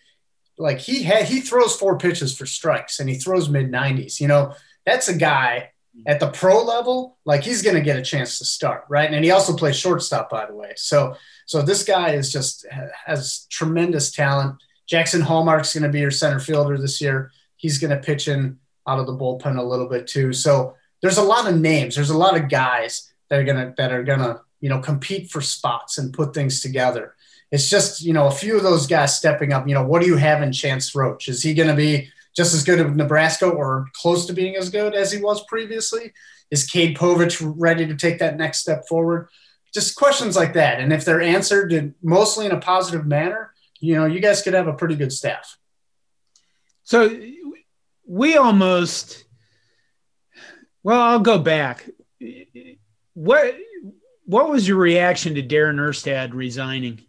like 0.59 0.79
he 0.79 1.05
had 1.05 1.25
he 1.25 1.41
throws 1.41 1.77
four 1.77 1.99
pitches 1.99 2.37
for 2.37 2.47
strikes 2.47 3.01
and 3.01 3.09
he 3.09 3.15
throws 3.15 3.49
mid 3.49 3.71
90s. 3.71 4.21
You 4.21 4.29
know, 4.29 4.55
that's 4.85 5.09
a 5.09 5.17
guy 5.17 5.71
at 6.07 6.21
the 6.21 6.31
pro 6.31 6.63
level, 6.63 7.19
like 7.25 7.45
he's 7.45 7.63
going 7.63 7.77
to 7.77 7.83
get 7.83 7.99
a 7.99 8.03
chance 8.03 8.39
to 8.39 8.45
start, 8.45 8.85
right? 8.89 9.13
And 9.13 9.25
he 9.25 9.31
also 9.31 9.55
plays 9.55 9.77
shortstop, 9.77 10.31
by 10.31 10.47
the 10.47 10.55
way. 10.55 10.73
So, 10.77 11.17
so 11.47 11.63
this 11.63 11.85
guy 11.85 12.13
is 12.13 12.33
just 12.33 12.67
has 13.05 13.47
tremendous 13.51 14.11
talent. 14.11 14.57
Jaxon 14.93 15.23
Hallmark's 15.23 15.73
going 15.73 15.85
to 15.85 15.89
be 15.89 16.01
your 16.01 16.11
center 16.11 16.39
fielder 16.39 16.77
this 16.77 17.01
year. 17.01 17.33
He's 17.57 17.79
going 17.79 17.91
to 17.91 17.97
pitch 17.97 18.29
in 18.29 18.59
out 18.87 18.99
of 18.99 19.07
the 19.07 19.17
bullpen 19.17 19.57
a 19.59 19.63
little 19.63 19.89
bit 19.89 20.07
too. 20.07 20.33
So 20.33 20.75
there's 21.01 21.19
a 21.19 21.23
lot 21.23 21.49
of 21.49 21.59
names. 21.59 21.95
There's 21.95 22.11
a 22.11 22.19
lot 22.19 22.37
of 22.37 22.49
guys 22.49 23.13
that 23.29 23.41
are 23.41 23.45
gonna 23.45 23.75
that 23.79 23.93
are 23.93 24.03
gonna 24.03 24.43
you 24.61 24.69
know 24.69 24.81
compete 24.81 25.31
for 25.31 25.41
spots 25.41 25.99
and 25.99 26.13
put 26.13 26.35
things 26.35 26.61
together. 26.61 27.15
It's 27.51 27.69
just 27.69 28.03
you 28.03 28.13
know 28.13 28.27
a 28.27 28.33
few 28.33 28.57
of 28.57 28.63
those 28.63 28.87
guys 28.87 29.17
stepping 29.17 29.53
up. 29.53 29.67
You 29.69 29.75
know 29.75 29.85
what 29.85 30.03
do 30.03 30.09
you 30.09 30.17
have 30.17 30.43
in 30.43 30.53
Chance 30.53 30.93
Hroch? 30.93 31.29
Is 31.29 31.43
he 31.43 31.55
going 31.55 31.69
to 31.69 31.75
be 31.75 32.11
just 32.35 32.55
as 32.55 32.65
good 32.65 32.81
at 32.81 32.95
Nebraska 32.95 33.47
or 33.47 33.87
close 33.95 34.27
to 34.27 34.33
being 34.33 34.57
as 34.57 34.71
good 34.71 34.95
as 34.95 35.13
he 35.13 35.21
was 35.21 35.45
previously? 35.47 36.13
Is 36.51 36.67
Cade 36.67 36.97
Povich 36.97 37.41
ready 37.57 37.87
to 37.87 37.97
take 37.97 38.19
that 38.19 38.37
next 38.37 38.61
step 38.61 38.87
forward? 38.89 39.29
Just 39.73 39.97
questions 39.97 40.37
like 40.37 40.53
that. 40.55 40.81
And 40.81 40.93
if 40.93 41.05
they're 41.05 41.23
answered 41.23 41.95
mostly 42.03 42.45
in 42.47 42.53
a 42.53 42.61
positive 42.61 43.07
manner, 43.07 43.52
you 43.83 43.97
know, 43.97 44.07
you 44.07 44.21
guys 44.21 44.43
could 44.43 44.55
have 44.55 44.69
a 44.69 44.73
pretty 44.73 44.95
good 44.95 45.13
staff. 45.13 45.59
So 46.85 47.21
we 48.07 48.37
almost, 48.37 49.25
well, 50.85 51.01
I'll 51.01 51.21
go 51.21 51.39
back. 51.39 51.89
What 53.15 53.57
what 54.25 54.49
was 54.49 54.67
your 54.67 54.79
reaction 54.79 55.35
to 55.35 55.43
Darren 55.43 55.77
Erstad 55.77 56.33
resigning? 56.33 57.03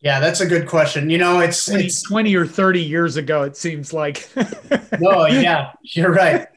Yeah, 0.00 0.18
that's 0.18 0.40
a 0.40 0.46
good 0.46 0.66
question. 0.66 1.08
You 1.08 1.18
know, 1.18 1.38
it's 1.40 1.64
20, 1.64 1.84
it's 1.84 2.02
20 2.02 2.34
or 2.34 2.46
30 2.46 2.82
years 2.82 3.16
ago, 3.16 3.44
it 3.44 3.56
seems 3.56 3.92
like. 3.92 4.28
no, 5.00 5.26
yeah, 5.26 5.70
you're 5.82 6.12
right. 6.12 6.48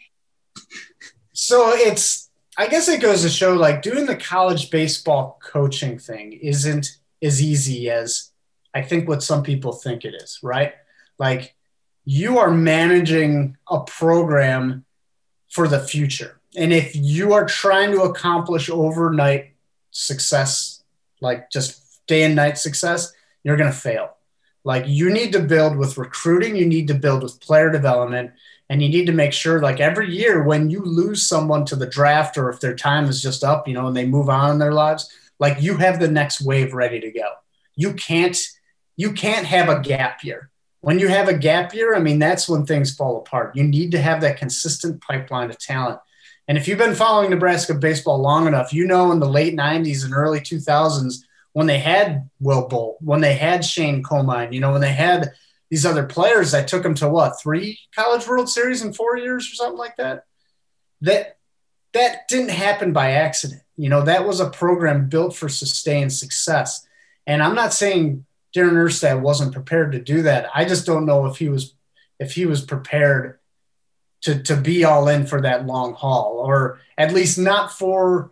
So 1.34 1.70
it's 1.72 2.27
I 2.58 2.67
guess 2.67 2.89
it 2.89 3.00
goes 3.00 3.22
to 3.22 3.29
show 3.29 3.53
like 3.53 3.84
doing 3.84 4.08
the 4.08 4.15
college 4.15 4.72
baseball 4.72 5.39
coaching 5.44 6.00
thing 6.00 6.34
isn't 6.34 6.98
as 7.21 7.41
easy 7.41 7.89
as 7.89 8.31
I 8.74 8.81
think 8.81 9.07
what 9.07 9.24
some 9.24 9.43
people 9.43 9.74
think 9.74 10.05
it 10.05 10.13
is, 10.13 10.39
right? 10.43 10.74
Like 11.17 11.55
you 12.05 12.39
are 12.39 12.51
managing 12.51 13.57
a 13.69 13.81
program 13.81 14.86
for 15.50 15.67
the 15.67 15.79
future. 15.79 16.39
And 16.55 16.71
if 16.71 16.95
you 16.95 17.33
are 17.33 17.45
trying 17.45 17.91
to 17.91 18.03
accomplish 18.03 18.69
overnight 18.69 19.55
success, 19.91 20.83
like 21.21 21.50
just 21.50 22.05
day 22.07 22.24
and 22.24 22.36
night 22.36 22.57
success, 22.57 23.13
you're 23.43 23.57
going 23.57 23.71
to 23.71 23.77
fail. 23.77 24.12
Like 24.63 24.86
you 24.88 25.09
need 25.09 25.31
to 25.33 25.39
build 25.39 25.77
with 25.77 25.97
recruiting, 25.97 26.55
you 26.55 26.65
need 26.65 26.88
to 26.89 26.93
build 26.93 27.24
with 27.24 27.39
player 27.39 27.71
development, 27.71 28.31
and 28.69 28.81
you 28.81 28.89
need 28.89 29.05
to 29.05 29.13
make 29.13 29.31
sure 29.31 29.62
like 29.62 29.79
every 29.79 30.09
year 30.09 30.43
when 30.43 30.69
you 30.69 30.81
lose 30.81 31.25
someone 31.25 31.65
to 31.65 31.75
the 31.75 31.86
draft 31.88 32.38
or 32.38 32.50
if 32.50 32.59
their 32.59 32.75
time 32.75 33.05
is 33.05 33.21
just 33.21 33.43
up, 33.43 33.67
you 33.67 33.74
know, 33.74 33.88
and 33.88 33.95
they 33.95 34.05
move 34.05 34.29
on 34.29 34.51
in 34.51 34.59
their 34.59 34.74
lives, 34.74 35.09
like 35.39 35.62
you 35.62 35.77
have 35.77 36.00
the 36.00 36.08
next 36.08 36.41
wave 36.41 36.74
ready 36.74 37.00
to 37.00 37.12
go. 37.12 37.34
You 37.75 37.94
can't 37.94 38.38
you 38.96 39.13
can't 39.13 39.46
have 39.46 39.70
a 39.70 39.79
gap 39.79 40.24
year. 40.24 40.50
When 40.82 41.00
you 41.00 41.08
have 41.08 41.27
a 41.27 41.38
gap 41.38 41.74
year, 41.74 41.96
I 41.96 42.00
mean 42.00 42.20
that's 42.20 42.50
when 42.50 42.65
things 42.65 42.96
fall 42.96 43.17
apart. 43.17 43.56
You 43.56 43.63
need 43.63 43.91
to 43.91 44.01
have 44.01 44.22
that 44.22 44.38
consistent 44.38 45.01
pipeline 45.01 45.50
of 45.50 45.60
talent. 45.60 46.00
And 46.48 46.58
if 46.58 46.67
you've 46.67 46.77
been 46.77 46.96
following 46.96 47.29
Nebraska 47.29 47.74
baseball 47.74 48.20
long 48.20 48.48
enough, 48.48 48.74
you 48.74 48.88
know 48.88 49.12
in 49.12 49.20
the 49.20 49.29
late 49.29 49.56
90s 49.56 50.06
and 50.06 50.13
early 50.13 50.39
2000s 50.39 51.24
when 51.58 51.65
they 51.65 51.79
had 51.79 52.29
Will 52.39 52.67
Bolt, 52.67 52.98
when 53.01 53.20
they 53.20 53.34
had 53.34 53.65
Shane 53.65 54.03
Komine, 54.03 54.53
you 54.53 54.60
know, 54.60 54.74
when 54.74 54.82
they 54.82 54.94
had 54.94 55.32
these 55.72 55.88
other 55.88 56.06
players 56.06 56.51
that 56.51 56.67
took 56.67 56.84
them 56.84 56.94
to 56.94 57.10
what, 57.10 57.41
three 57.41 57.79
college 57.96 58.27
world 58.27 58.48
series 58.48 58.84
in 58.84 58.94
four 58.94 59.17
years 59.17 59.51
or 59.51 59.56
something 59.56 59.79
like 59.79 59.96
that? 59.98 60.25
That 61.01 61.38
that 61.94 62.27
didn't 62.27 62.51
happen 62.51 62.94
by 62.94 63.13
accident. 63.13 63.63
You 63.77 63.89
know, 63.89 64.01
that 64.03 64.25
was 64.25 64.39
a 64.39 64.50
program 64.50 65.07
built 65.07 65.36
for 65.36 65.48
sustained 65.48 66.12
success. 66.12 66.86
And 67.25 67.43
I'm 67.43 67.55
not 67.55 67.74
saying 67.74 68.25
Darren 68.55 68.74
Erstad 68.74 69.22
wasn't 69.22 69.53
prepared 69.53 69.91
to 69.91 70.00
do 70.00 70.24
that. 70.24 70.50
I 70.53 70.65
just 70.65 70.86
don't 70.86 71.05
know 71.05 71.25
if 71.27 71.38
he 71.38 71.50
was 71.50 71.75
if 72.19 72.34
he 72.34 72.46
was 72.46 72.62
prepared 72.62 73.39
to 74.22 74.41
to 74.43 74.55
be 74.55 74.84
all 74.84 75.07
in 75.07 75.27
for 75.27 75.41
that 75.41 75.65
long 75.65 75.93
haul, 75.93 76.41
or 76.43 76.79
at 76.98 77.13
least 77.13 77.38
not 77.38 77.72
for, 77.72 78.31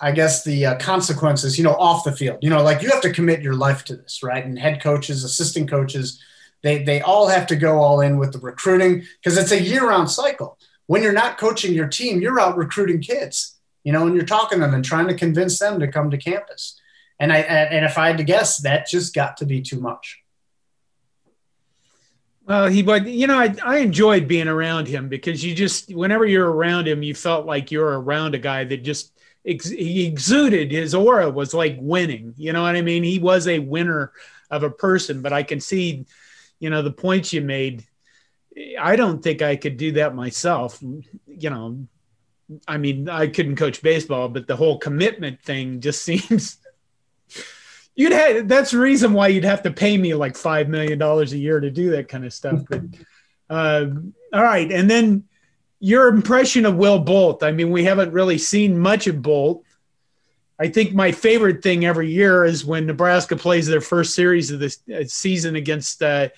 I 0.00 0.12
guess, 0.12 0.44
the 0.44 0.66
uh, 0.66 0.78
consequences. 0.78 1.56
You 1.56 1.64
know, 1.64 1.74
off 1.74 2.04
the 2.04 2.12
field. 2.12 2.38
You 2.42 2.50
know, 2.50 2.62
like 2.62 2.82
you 2.82 2.90
have 2.90 3.00
to 3.02 3.12
commit 3.12 3.40
your 3.40 3.54
life 3.54 3.84
to 3.84 3.96
this, 3.96 4.22
right? 4.22 4.44
And 4.44 4.58
head 4.58 4.82
coaches, 4.82 5.24
assistant 5.24 5.70
coaches, 5.70 6.22
they 6.62 6.82
they 6.82 7.00
all 7.00 7.28
have 7.28 7.46
to 7.48 7.56
go 7.56 7.80
all 7.80 8.00
in 8.00 8.18
with 8.18 8.32
the 8.32 8.38
recruiting 8.38 9.04
because 9.22 9.38
it's 9.38 9.52
a 9.52 9.62
year 9.62 9.88
round 9.88 10.10
cycle. 10.10 10.58
When 10.86 11.02
you're 11.02 11.12
not 11.12 11.38
coaching 11.38 11.72
your 11.72 11.88
team, 11.88 12.20
you're 12.20 12.40
out 12.40 12.56
recruiting 12.56 13.00
kids. 13.00 13.58
You 13.84 13.92
know, 13.92 14.06
and 14.06 14.14
you're 14.14 14.24
talking 14.24 14.60
to 14.60 14.66
them 14.66 14.74
and 14.74 14.84
trying 14.84 15.08
to 15.08 15.14
convince 15.14 15.58
them 15.58 15.80
to 15.80 15.88
come 15.88 16.10
to 16.10 16.18
campus. 16.18 16.80
And 17.18 17.32
I 17.32 17.38
and 17.38 17.84
if 17.84 17.98
I 17.98 18.08
had 18.08 18.18
to 18.18 18.24
guess, 18.24 18.58
that 18.62 18.86
just 18.88 19.14
got 19.14 19.36
to 19.38 19.46
be 19.46 19.60
too 19.60 19.80
much. 19.80 20.18
Well, 22.44 22.66
he, 22.66 22.82
but 22.82 23.06
you 23.06 23.28
know, 23.28 23.38
I, 23.38 23.54
I 23.64 23.78
enjoyed 23.78 24.26
being 24.26 24.48
around 24.48 24.88
him 24.88 25.08
because 25.08 25.44
you 25.44 25.54
just, 25.54 25.94
whenever 25.94 26.26
you're 26.26 26.50
around 26.50 26.88
him, 26.88 27.02
you 27.02 27.14
felt 27.14 27.46
like 27.46 27.70
you're 27.70 28.00
around 28.00 28.34
a 28.34 28.38
guy 28.38 28.64
that 28.64 28.82
just, 28.82 29.12
ex, 29.46 29.68
he 29.68 30.06
exuded 30.06 30.72
his 30.72 30.92
aura 30.92 31.30
was 31.30 31.54
like 31.54 31.76
winning. 31.80 32.34
You 32.36 32.52
know 32.52 32.62
what 32.62 32.74
I 32.74 32.82
mean? 32.82 33.04
He 33.04 33.20
was 33.20 33.46
a 33.46 33.60
winner 33.60 34.12
of 34.50 34.64
a 34.64 34.70
person, 34.70 35.22
but 35.22 35.32
I 35.32 35.44
can 35.44 35.60
see, 35.60 36.04
you 36.58 36.68
know, 36.68 36.82
the 36.82 36.90
points 36.90 37.32
you 37.32 37.42
made. 37.42 37.86
I 38.78 38.96
don't 38.96 39.22
think 39.22 39.40
I 39.40 39.54
could 39.54 39.76
do 39.76 39.92
that 39.92 40.16
myself. 40.16 40.82
You 40.82 41.50
know, 41.50 41.86
I 42.66 42.78
mean, 42.78 43.08
I 43.08 43.26
couldn't 43.26 43.56
coach 43.56 43.82
baseball, 43.82 44.28
but 44.28 44.46
the 44.46 44.56
whole 44.56 44.78
commitment 44.78 45.40
thing 45.42 45.80
just 45.80 46.02
seems 46.04 46.58
you'd 47.94 48.12
have 48.12 48.48
that's 48.48 48.70
the 48.70 48.78
reason 48.78 49.12
why 49.12 49.28
you'd 49.28 49.44
have 49.44 49.62
to 49.62 49.70
pay 49.70 49.96
me 49.98 50.14
like 50.14 50.36
five 50.36 50.68
million 50.68 50.98
dollars 50.98 51.32
a 51.32 51.38
year 51.38 51.60
to 51.60 51.70
do 51.70 51.90
that 51.90 52.08
kind 52.08 52.24
of 52.24 52.32
stuff. 52.32 52.60
But 52.68 52.82
uh, 53.50 53.86
all 54.32 54.42
right, 54.42 54.70
and 54.70 54.90
then 54.90 55.24
your 55.80 56.08
impression 56.08 56.64
of 56.64 56.76
Will 56.76 57.00
Bolt. 57.00 57.42
I 57.42 57.50
mean, 57.50 57.70
we 57.70 57.84
haven't 57.84 58.12
really 58.12 58.38
seen 58.38 58.78
much 58.78 59.08
of 59.08 59.20
Bolt. 59.20 59.64
I 60.58 60.68
think 60.68 60.94
my 60.94 61.10
favorite 61.10 61.60
thing 61.62 61.84
every 61.84 62.08
year 62.08 62.44
is 62.44 62.64
when 62.64 62.86
Nebraska 62.86 63.36
plays 63.36 63.66
their 63.66 63.80
first 63.80 64.14
series 64.14 64.52
of 64.52 64.60
this 64.60 64.78
uh, 64.88 65.02
season 65.04 65.56
against 65.56 66.00
uh, 66.00 66.28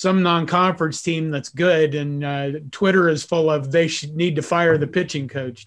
some 0.00 0.22
non-conference 0.22 1.02
team 1.02 1.30
that's 1.30 1.50
good, 1.50 1.94
and 1.94 2.24
uh, 2.24 2.52
Twitter 2.70 3.10
is 3.10 3.22
full 3.22 3.50
of 3.50 3.70
they 3.70 3.86
should 3.86 4.16
need 4.16 4.34
to 4.36 4.40
fire 4.40 4.78
the 4.78 4.86
pitching 4.86 5.28
coach. 5.28 5.66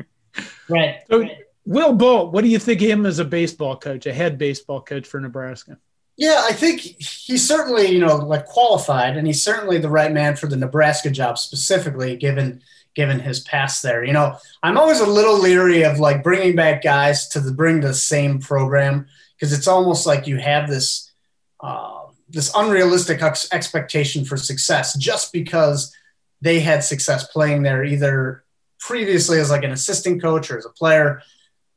right. 0.70 1.02
So, 1.10 1.20
right. 1.20 1.36
Will 1.66 1.92
Bolt, 1.92 2.32
what 2.32 2.42
do 2.42 2.48
you 2.48 2.58
think 2.58 2.80
of 2.80 2.88
him 2.88 3.04
as 3.04 3.18
a 3.18 3.24
baseball 3.24 3.76
coach, 3.76 4.06
a 4.06 4.14
head 4.14 4.38
baseball 4.38 4.80
coach 4.80 5.06
for 5.06 5.20
Nebraska? 5.20 5.76
Yeah, 6.16 6.40
I 6.48 6.54
think 6.54 6.80
he's 6.80 7.46
certainly, 7.46 7.88
you 7.88 7.98
know, 7.98 8.16
like 8.16 8.46
qualified 8.46 9.18
and 9.18 9.26
he's 9.26 9.44
certainly 9.44 9.76
the 9.76 9.90
right 9.90 10.10
man 10.10 10.36
for 10.36 10.46
the 10.46 10.56
Nebraska 10.56 11.10
job 11.10 11.36
specifically 11.36 12.16
given 12.16 12.62
given 12.94 13.20
his 13.20 13.40
past 13.40 13.82
there. 13.82 14.02
You 14.02 14.14
know, 14.14 14.38
I'm 14.62 14.78
always 14.78 15.00
a 15.00 15.06
little 15.06 15.38
leery 15.38 15.82
of 15.82 15.98
like 15.98 16.22
bringing 16.22 16.56
back 16.56 16.82
guys 16.82 17.28
to 17.28 17.40
the, 17.40 17.52
bring 17.52 17.82
the 17.82 17.92
same 17.92 18.40
program 18.40 19.06
because 19.36 19.52
it's 19.52 19.68
almost 19.68 20.06
like 20.06 20.26
you 20.26 20.38
have 20.38 20.66
this 20.66 21.12
uh, 21.60 21.95
this 22.28 22.52
unrealistic 22.54 23.22
ex- 23.22 23.48
expectation 23.52 24.24
for 24.24 24.36
success 24.36 24.96
just 24.98 25.32
because 25.32 25.94
they 26.40 26.60
had 26.60 26.82
success 26.82 27.26
playing 27.28 27.62
there 27.62 27.84
either 27.84 28.44
previously 28.80 29.38
as 29.38 29.50
like 29.50 29.64
an 29.64 29.72
assistant 29.72 30.20
coach 30.20 30.50
or 30.50 30.58
as 30.58 30.66
a 30.66 30.70
player 30.70 31.22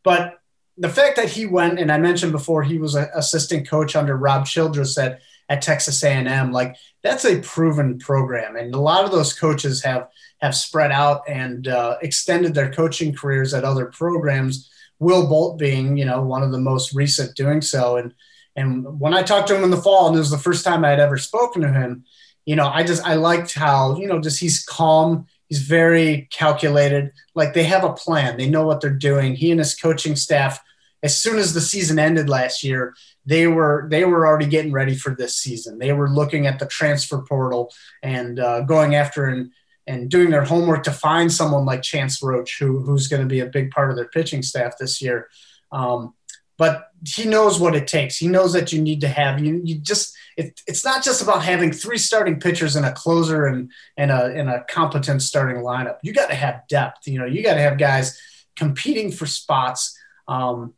but 0.04 0.40
the 0.80 0.90
fact 0.90 1.18
that 1.18 1.30
he 1.30 1.46
went, 1.46 1.78
and 1.78 1.92
I 1.92 1.98
mentioned 1.98 2.32
before, 2.32 2.64
he 2.64 2.78
was 2.78 2.96
an 2.96 3.10
assistant 3.14 3.68
coach 3.68 3.96
under 3.98 4.16
Rob 4.16 4.46
Childress 4.46 4.98
at, 4.98 5.20
at 5.50 5.62
Texas 5.62 6.02
A&M. 6.04 6.54
Like 6.54 6.78
that's 7.04 7.26
a 7.26 7.42
proven 7.42 8.00
program, 8.00 8.56
and 8.56 8.74
a 8.74 8.80
lot 8.80 9.04
of 9.04 9.12
those 9.12 9.34
coaches 9.34 9.84
have 9.84 10.08
have 10.42 10.56
spread 10.56 10.92
out 10.92 11.24
and 11.28 11.68
uh, 11.68 11.98
extended 12.02 12.54
their 12.54 12.72
coaching 12.72 13.14
careers 13.14 13.54
at 13.54 13.66
other 13.66 13.88
programs. 13.88 14.72
Will 15.00 15.28
Bolt 15.28 15.60
being, 15.60 15.98
you 15.98 16.06
know, 16.06 16.22
one 16.22 16.44
of 16.44 16.52
the 16.52 16.60
most 16.60 16.94
recent 16.94 17.36
doing 17.36 17.62
so. 17.62 17.98
And 17.98 18.14
and 18.60 19.00
when 19.00 19.14
I 19.14 19.24
talked 19.24 19.48
to 19.50 19.56
him 19.56 19.64
in 19.64 19.70
the 19.70 19.78
fall, 19.82 20.08
and 20.08 20.16
it 20.16 20.20
was 20.20 20.32
the 20.32 20.38
first 20.38 20.66
time 20.66 20.84
I 20.84 20.90
had 20.90 21.00
ever 21.00 21.18
spoken 21.18 21.62
to 21.62 21.72
him, 21.72 22.06
you 22.46 22.56
know, 22.56 22.68
I 22.68 22.84
just 22.84 23.06
I 23.06 23.16
liked 23.16 23.54
how 23.54 23.98
you 23.98 24.08
know 24.08 24.20
just 24.20 24.40
he's 24.40 24.64
calm 24.64 25.28
He's 25.50 25.64
very 25.64 26.28
calculated. 26.32 27.12
Like 27.34 27.54
they 27.54 27.64
have 27.64 27.84
a 27.84 27.94
plan. 27.94 28.38
They 28.38 28.48
know 28.48 28.66
what 28.66 28.82
they're 28.82 28.92
doing. 28.92 29.36
He 29.36 29.50
and 29.50 29.60
his 29.60 29.74
coaching 29.74 30.16
staff, 30.16 30.62
as 31.02 31.18
soon 31.18 31.40
as 31.40 31.54
the 31.54 31.62
season 31.62 31.98
ended 31.98 32.30
last 32.30 32.64
year, 32.64 32.94
they 33.26 33.48
were 33.48 33.88
they 33.90 34.06
were 34.06 34.28
already 34.28 34.46
getting 34.46 34.72
ready 34.72 34.96
for 34.96 35.16
this 35.16 35.36
season. 35.36 35.80
They 35.80 35.92
were 35.92 36.10
looking 36.10 36.46
at 36.46 36.60
the 36.60 36.68
transfer 36.68 37.24
portal 37.28 37.74
and 38.04 38.40
uh, 38.40 38.62
going 38.62 38.94
after 38.96 39.26
and 39.26 39.52
and 39.88 40.08
doing 40.08 40.30
their 40.30 40.44
homework 40.44 40.84
to 40.84 40.92
find 40.92 41.32
someone 41.32 41.66
like 41.66 41.82
Chance 41.82 42.22
Hroch, 42.22 42.60
who 42.60 42.82
who's 42.82 43.08
going 43.08 43.24
to 43.24 43.28
be 43.28 43.40
a 43.40 43.48
big 43.48 43.72
part 43.72 43.90
of 43.90 43.96
their 43.96 44.08
pitching 44.08 44.44
staff 44.44 44.78
this 44.80 45.02
year. 45.02 45.30
Um, 45.72 46.14
but 46.60 46.92
he 47.08 47.26
knows 47.26 47.58
what 47.58 47.74
it 47.74 47.88
takes. 47.88 48.18
He 48.18 48.28
knows 48.28 48.52
that 48.52 48.74
you 48.74 48.82
need 48.82 49.00
to 49.02 49.08
have 49.08 49.40
you. 49.40 49.62
You 49.64 49.76
just 49.76 50.16
it, 50.36 50.62
it's 50.68 50.84
not 50.84 51.04
just 51.04 51.22
about 51.22 51.42
having 51.42 51.72
three 51.72 51.98
starting 51.98 52.40
pitchers 52.40 52.76
and 52.76 52.86
a 52.86 52.92
closer 52.92 53.48
and 53.48 53.72
and 53.98 54.12
a 54.12 54.26
and 54.26 54.50
a 54.50 54.66
competent 54.66 55.22
starting 55.22 55.64
lineup. 55.64 55.98
You 56.04 56.14
got 56.14 56.28
to 56.28 56.36
have 56.36 56.68
depth. 56.68 57.08
You 57.08 57.20
know, 57.20 57.26
you 57.26 57.42
got 57.42 57.54
to 57.54 57.62
have 57.62 57.78
guys 57.78 58.22
competing 58.58 59.10
for 59.10 59.26
spots. 59.26 59.98
Um, 60.28 60.74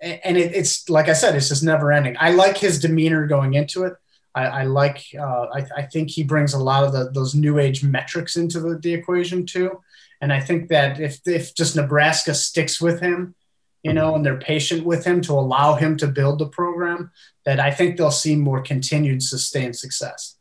and 0.00 0.38
it, 0.38 0.54
it's 0.54 0.88
like 0.88 1.08
I 1.08 1.12
said, 1.12 1.36
it's 1.36 1.48
just 1.48 1.62
never 1.62 1.92
ending. 1.92 2.16
I 2.18 2.30
like 2.30 2.56
his 2.56 2.80
demeanor 2.80 3.26
going 3.26 3.52
into 3.52 3.84
it. 3.84 3.94
I, 4.34 4.44
I 4.46 4.62
like. 4.64 5.04
Uh, 5.18 5.46
I, 5.54 5.66
I, 5.76 5.82
think 5.82 6.10
he 6.10 6.22
brings 6.22 6.54
a 6.54 6.58
lot 6.58 6.84
of 6.84 6.92
the, 6.92 7.10
those 7.10 7.34
new 7.34 7.58
age 7.58 7.84
metrics 7.84 8.36
into 8.36 8.60
the, 8.60 8.78
the 8.78 8.94
equation 8.94 9.44
too. 9.44 9.82
And 10.22 10.32
I 10.32 10.40
think 10.40 10.68
that 10.68 11.00
if 11.00 11.20
if 11.26 11.54
just 11.54 11.76
Nebraska 11.76 12.34
sticks 12.34 12.80
with 12.80 13.00
him 13.00 13.34
you 13.82 13.92
know, 13.92 14.14
and 14.14 14.24
they're 14.24 14.38
patient 14.38 14.84
with 14.84 15.04
him 15.04 15.20
to 15.22 15.32
allow 15.32 15.74
him 15.74 15.96
to 15.98 16.06
build 16.06 16.38
the 16.38 16.48
program, 16.48 17.10
that 17.44 17.60
I 17.60 17.70
think 17.70 17.96
they'll 17.96 18.10
see 18.10 18.36
more 18.36 18.60
continued 18.60 19.22
sustained 19.22 19.76
success. 19.76 20.36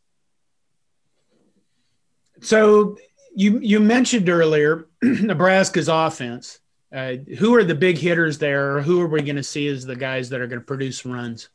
So 2.41 2.97
you 3.35 3.59
you 3.59 3.79
mentioned 3.79 4.29
earlier 4.29 4.87
Nebraska's 5.01 5.87
offense, 5.87 6.59
uh, 6.93 7.13
who 7.37 7.55
are 7.55 7.63
the 7.63 7.75
big 7.75 7.97
hitters 7.97 8.37
there? 8.37 8.81
Who 8.81 9.01
are 9.01 9.07
we 9.07 9.21
going 9.21 9.35
to 9.35 9.43
see 9.43 9.67
as 9.67 9.85
the 9.85 9.95
guys 9.95 10.29
that 10.29 10.41
are 10.41 10.47
going 10.47 10.59
to 10.59 10.65
produce 10.65 11.05
runs? 11.05 11.49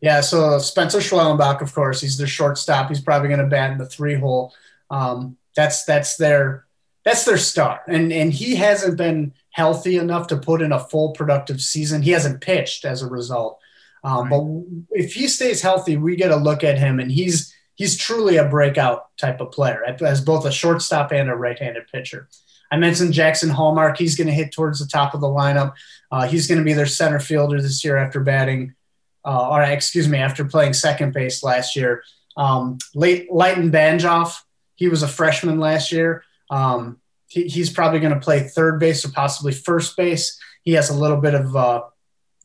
Yeah, 0.00 0.22
so 0.22 0.58
Spencer 0.58 0.98
Schwellenbach, 0.98 1.60
of 1.60 1.74
course, 1.74 2.00
he's 2.00 2.16
their 2.16 2.26
shortstop. 2.26 2.88
He's 2.88 3.02
probably 3.02 3.28
going 3.28 3.40
to 3.40 3.46
bat 3.46 3.72
in 3.72 3.78
the 3.78 3.86
three 3.86 4.14
hole. 4.14 4.54
Um, 4.88 5.36
that's 5.54 5.84
that's 5.84 6.16
their 6.16 6.64
that's 7.04 7.24
their 7.24 7.38
star, 7.38 7.82
and 7.86 8.12
and 8.12 8.32
he 8.32 8.54
hasn't 8.54 8.96
been 8.96 9.34
healthy 9.60 9.96
enough 9.98 10.26
to 10.28 10.38
put 10.38 10.62
in 10.62 10.72
a 10.72 10.86
full 10.90 11.12
productive 11.12 11.60
season. 11.60 12.00
He 12.00 12.12
hasn't 12.12 12.40
pitched 12.40 12.86
as 12.86 13.02
a 13.02 13.10
result. 13.18 13.58
Um, 14.02 14.22
right. 14.22 14.30
But 14.30 14.98
if 14.98 15.12
he 15.12 15.28
stays 15.28 15.60
healthy, 15.60 15.98
we 15.98 16.16
get 16.16 16.30
a 16.30 16.36
look 16.48 16.64
at 16.64 16.78
him, 16.78 16.98
and 17.00 17.12
he's 17.12 17.54
he's 17.74 17.96
truly 17.96 18.38
a 18.38 18.48
breakout 18.48 19.00
type 19.18 19.40
of 19.42 19.52
player 19.52 19.84
as 20.12 20.20
both 20.22 20.46
a 20.46 20.52
shortstop 20.52 21.12
and 21.12 21.28
a 21.28 21.36
right-handed 21.36 21.84
pitcher. 21.92 22.28
I 22.72 22.76
mentioned 22.78 23.12
Jaxon 23.12 23.50
Hallmark. 23.50 23.98
He's 23.98 24.16
going 24.16 24.28
to 24.28 24.40
hit 24.40 24.52
towards 24.52 24.78
the 24.78 24.86
top 24.86 25.12
of 25.14 25.20
the 25.20 25.34
lineup. 25.42 25.74
Uh, 26.10 26.26
he's 26.26 26.46
going 26.46 26.58
to 26.58 26.64
be 26.64 26.72
their 26.72 26.86
center 26.86 27.20
fielder 27.20 27.60
this 27.60 27.84
year 27.84 27.96
after 27.98 28.20
batting, 28.20 28.74
uh, 29.24 29.48
or 29.50 29.62
excuse 29.62 30.08
me, 30.08 30.18
after 30.18 30.44
playing 30.44 30.72
second 30.72 31.12
base 31.12 31.42
last 31.42 31.76
year. 31.76 32.02
Um, 32.36 32.78
late 32.94 33.28
Leighton 33.30 33.70
Banjoff, 33.70 34.32
he 34.76 34.88
was 34.88 35.02
a 35.02 35.08
freshman 35.08 35.58
last 35.58 35.92
year. 35.92 36.22
Um, 36.48 36.99
he, 37.30 37.44
he's 37.44 37.70
probably 37.70 38.00
going 38.00 38.12
to 38.12 38.20
play 38.20 38.40
third 38.40 38.80
base 38.80 39.04
or 39.04 39.12
possibly 39.12 39.52
first 39.52 39.96
base. 39.96 40.38
He 40.62 40.72
has 40.72 40.90
a 40.90 40.94
little 40.94 41.16
bit 41.16 41.34
of 41.34 41.56
uh, 41.56 41.82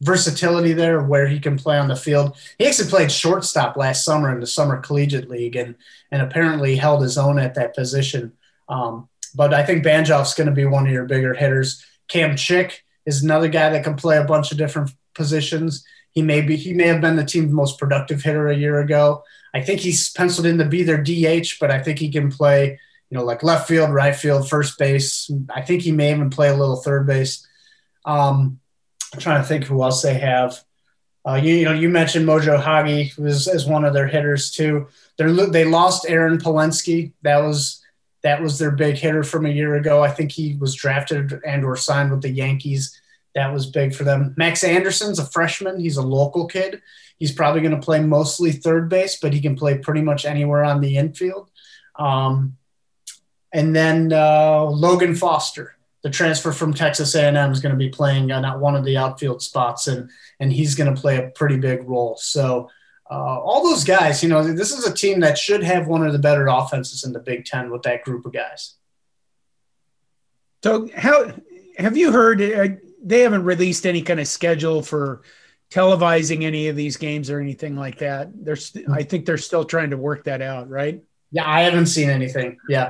versatility 0.01 0.73
there 0.73 1.01
where 1.01 1.27
he 1.27 1.39
can 1.39 1.57
play 1.57 1.77
on 1.77 1.87
the 1.87 1.95
field. 1.95 2.37
He 2.59 2.67
actually 2.67 2.89
played 2.89 3.11
shortstop 3.11 3.75
last 3.75 4.05
summer 4.05 4.31
in 4.31 4.39
the 4.39 4.47
Summer 4.47 4.79
Collegiate 4.79 5.29
League 5.29 5.55
and, 5.55 5.75
and 6.11 6.21
apparently 6.21 6.75
held 6.75 7.01
his 7.01 7.17
own 7.17 7.39
at 7.39 7.55
that 7.55 7.75
position. 7.75 8.33
Um, 8.69 9.09
but 9.33 9.53
I 9.53 9.65
think 9.65 9.83
Banjoff's 9.83 10.35
going 10.35 10.47
to 10.47 10.53
be 10.53 10.65
one 10.65 10.85
of 10.85 10.93
your 10.93 11.05
bigger 11.05 11.33
hitters. 11.33 11.83
Cam 12.07 12.35
Chick 12.35 12.83
is 13.07 13.23
another 13.23 13.49
guy 13.49 13.71
that 13.71 13.83
can 13.83 13.95
play 13.95 14.17
a 14.17 14.23
bunch 14.23 14.51
of 14.51 14.57
different 14.57 14.91
positions. 15.15 15.83
He 16.11 16.21
may 16.21 16.41
be 16.41 16.55
he 16.55 16.73
may 16.73 16.87
have 16.87 17.01
been 17.01 17.15
the 17.15 17.25
team's 17.25 17.51
most 17.51 17.79
productive 17.79 18.21
hitter 18.21 18.47
a 18.47 18.55
year 18.55 18.79
ago. 18.79 19.23
I 19.53 19.61
think 19.61 19.81
he's 19.81 20.11
penciled 20.11 20.45
in 20.45 20.57
to 20.59 20.65
be 20.65 20.83
their 20.83 21.01
DH, 21.01 21.59
but 21.59 21.71
I 21.71 21.81
think 21.81 21.99
he 21.99 22.11
can 22.11 22.31
play 22.31 22.79
you 23.15 23.21
know, 23.21 23.25
like 23.25 23.43
left 23.43 23.69
field, 23.69 23.93
right 23.93 24.13
field, 24.13 24.49
first 24.49 24.77
base. 24.77 25.31
I 25.49 25.61
think 25.61 25.83
he 25.83 25.93
may 25.93 26.11
even 26.11 26.29
play 26.29 26.49
a 26.49 26.53
little 26.53 26.75
third 26.75 27.07
base. 27.07 27.47
Um, 28.03 28.59
I'm 29.13 29.21
trying 29.21 29.41
to 29.41 29.47
think 29.47 29.63
who 29.63 29.81
else 29.83 30.01
they 30.01 30.15
have. 30.15 30.61
Uh, 31.25 31.35
you, 31.35 31.53
you, 31.53 31.63
know, 31.63 31.71
you 31.71 31.87
mentioned 31.87 32.27
Mojo 32.27 32.61
Hagge 32.61 33.17
was 33.17 33.47
as 33.47 33.65
one 33.65 33.85
of 33.85 33.93
their 33.93 34.07
hitters 34.07 34.51
too. 34.51 34.89
They 35.17 35.31
they 35.45 35.63
lost 35.63 36.05
Aaron 36.09 36.39
Palensky. 36.39 37.13
That 37.21 37.37
was 37.37 37.81
that 38.21 38.41
was 38.41 38.59
their 38.59 38.71
big 38.71 38.97
hitter 38.97 39.23
from 39.23 39.45
a 39.45 39.49
year 39.49 39.75
ago. 39.75 40.03
I 40.03 40.11
think 40.11 40.33
he 40.33 40.57
was 40.59 40.75
drafted 40.75 41.39
and 41.45 41.63
or 41.63 41.77
signed 41.77 42.11
with 42.11 42.21
the 42.21 42.29
Yankees. 42.29 42.99
That 43.33 43.53
was 43.53 43.65
big 43.65 43.95
for 43.95 44.03
them. 44.03 44.33
Max 44.35 44.61
Anderson's 44.61 45.19
a 45.19 45.25
freshman. 45.25 45.79
He's 45.79 45.95
a 45.95 46.05
local 46.05 46.47
kid. 46.47 46.81
He's 47.17 47.31
probably 47.31 47.61
going 47.61 47.79
to 47.79 47.85
play 47.85 48.01
mostly 48.01 48.51
third 48.51 48.89
base, 48.89 49.19
but 49.21 49.33
he 49.33 49.39
can 49.39 49.55
play 49.55 49.77
pretty 49.77 50.01
much 50.01 50.25
anywhere 50.25 50.65
on 50.65 50.81
the 50.81 50.97
infield. 50.97 51.49
Um, 51.97 52.57
and 53.55 53.73
then 53.73 54.11
uh, 54.11 54.65
Logan 54.65 55.15
Foster, 55.15 55.77
the 56.03 56.09
transfer 56.09 56.51
from 56.51 56.73
Texas 56.73 57.15
A&M, 57.15 57.51
is 57.51 57.61
going 57.61 57.73
to 57.73 57.79
be 57.79 57.87
playing 57.87 58.29
on 58.33 58.59
one 58.59 58.75
of 58.75 58.83
the 58.83 58.97
outfield 58.97 59.41
spots, 59.41 59.87
and 59.87 60.09
and 60.41 60.51
he's 60.51 60.75
going 60.75 60.93
to 60.93 61.01
play 61.01 61.17
a 61.17 61.29
pretty 61.29 61.55
big 61.55 61.87
role. 61.87 62.17
So 62.17 62.69
uh, 63.09 63.39
all 63.39 63.63
those 63.63 63.85
guys, 63.85 64.21
you 64.21 64.27
know, 64.27 64.43
this 64.43 64.73
is 64.73 64.85
a 64.85 64.93
team 64.93 65.21
that 65.21 65.37
should 65.37 65.63
have 65.63 65.87
one 65.87 66.05
of 66.05 66.11
the 66.11 66.19
better 66.19 66.47
offenses 66.47 67.05
in 67.05 67.13
the 67.13 67.19
Big 67.19 67.45
Ten 67.45 67.71
with 67.71 67.83
that 67.83 68.03
group 68.03 68.25
of 68.25 68.33
guys. 68.33 68.75
So 70.61 70.89
how 70.93 71.31
have 71.77 71.95
you 71.95 72.11
heard? 72.11 72.41
Uh, 72.41 72.75
they 73.01 73.21
haven't 73.21 73.45
released 73.45 73.85
any 73.85 74.01
kind 74.01 74.19
of 74.19 74.27
schedule 74.27 74.81
for 74.81 75.21
televising 75.71 76.43
any 76.43 76.67
of 76.67 76.75
these 76.75 76.97
games 76.97 77.29
or 77.29 77.39
anything 77.39 77.77
like 77.77 77.99
that. 77.99 78.31
There's, 78.33 78.75
I 78.91 79.03
think 79.03 79.25
they're 79.25 79.37
still 79.37 79.63
trying 79.63 79.91
to 79.91 79.97
work 79.97 80.25
that 80.25 80.41
out, 80.41 80.69
right? 80.69 81.01
Yeah, 81.31 81.49
I 81.49 81.61
haven't 81.61 81.85
seen 81.85 82.09
anything. 82.09 82.57
Yeah. 82.67 82.89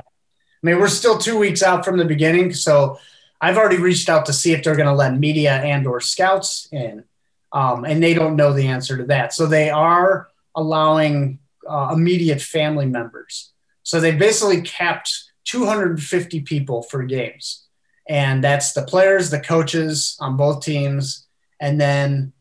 I 0.62 0.66
mean, 0.66 0.80
we're 0.80 0.88
still 0.88 1.18
two 1.18 1.38
weeks 1.38 1.62
out 1.62 1.84
from 1.84 1.98
the 1.98 2.04
beginning, 2.04 2.52
so 2.52 2.98
I've 3.40 3.58
already 3.58 3.76
reached 3.76 4.08
out 4.08 4.26
to 4.26 4.32
see 4.32 4.52
if 4.52 4.64
they're 4.64 4.76
going 4.76 4.88
to 4.88 4.94
let 4.94 5.18
media 5.18 5.54
and 5.54 5.86
or 5.86 6.00
scouts 6.00 6.68
in, 6.72 7.04
um, 7.52 7.84
and 7.84 8.02
they 8.02 8.14
don't 8.14 8.36
know 8.36 8.52
the 8.52 8.68
answer 8.68 8.96
to 8.96 9.04
that. 9.04 9.34
So 9.34 9.46
they 9.46 9.70
are 9.70 10.28
allowing 10.54 11.38
uh, 11.68 11.90
immediate 11.92 12.40
family 12.40 12.86
members. 12.86 13.52
So 13.82 14.00
they 14.00 14.12
basically 14.12 14.62
capped 14.62 15.12
250 15.44 16.40
people 16.40 16.82
for 16.82 17.04
games, 17.04 17.66
and 18.08 18.42
that's 18.42 18.72
the 18.72 18.82
players, 18.82 19.30
the 19.30 19.40
coaches 19.40 20.16
on 20.20 20.36
both 20.36 20.64
teams, 20.64 21.26
and 21.60 21.80
then 21.80 22.32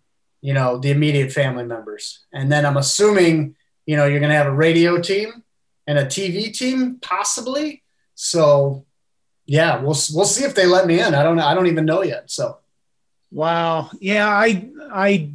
you 0.41 0.53
know 0.53 0.77
the 0.77 0.91
immediate 0.91 1.33
family 1.33 1.65
members. 1.65 2.25
And 2.31 2.51
then 2.51 2.65
I'm 2.65 2.77
assuming 2.77 3.55
you 3.85 3.97
know 3.97 4.05
you're 4.05 4.19
going 4.19 4.31
to 4.31 4.37
have 4.37 4.47
a 4.47 4.55
radio 4.55 5.01
team 5.01 5.43
and 5.85 5.99
a 5.99 6.05
TV 6.05 6.53
team, 6.53 6.97
possibly 7.01 7.83
so 8.15 8.85
yeah, 9.45 9.77
we'll 9.77 9.97
we'll 10.13 10.25
see 10.25 10.43
if 10.43 10.55
they 10.55 10.65
let 10.65 10.87
me 10.87 10.99
in. 10.99 11.13
I 11.13 11.21
don't 11.21 11.39
I 11.39 11.53
don't 11.53 11.67
even 11.67 11.85
know 11.85 12.01
yet. 12.01 12.31
So 12.31 12.57
wow, 13.31 13.91
yeah, 13.99 14.27
I 14.27 14.69
I 14.91 15.31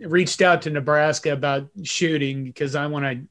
reached 0.00 0.40
out 0.40 0.62
to 0.62 0.70
Nebraska 0.70 1.32
about 1.32 1.68
shooting 1.82 2.44
because 2.44 2.74
I 2.74 2.86
want 2.86 3.28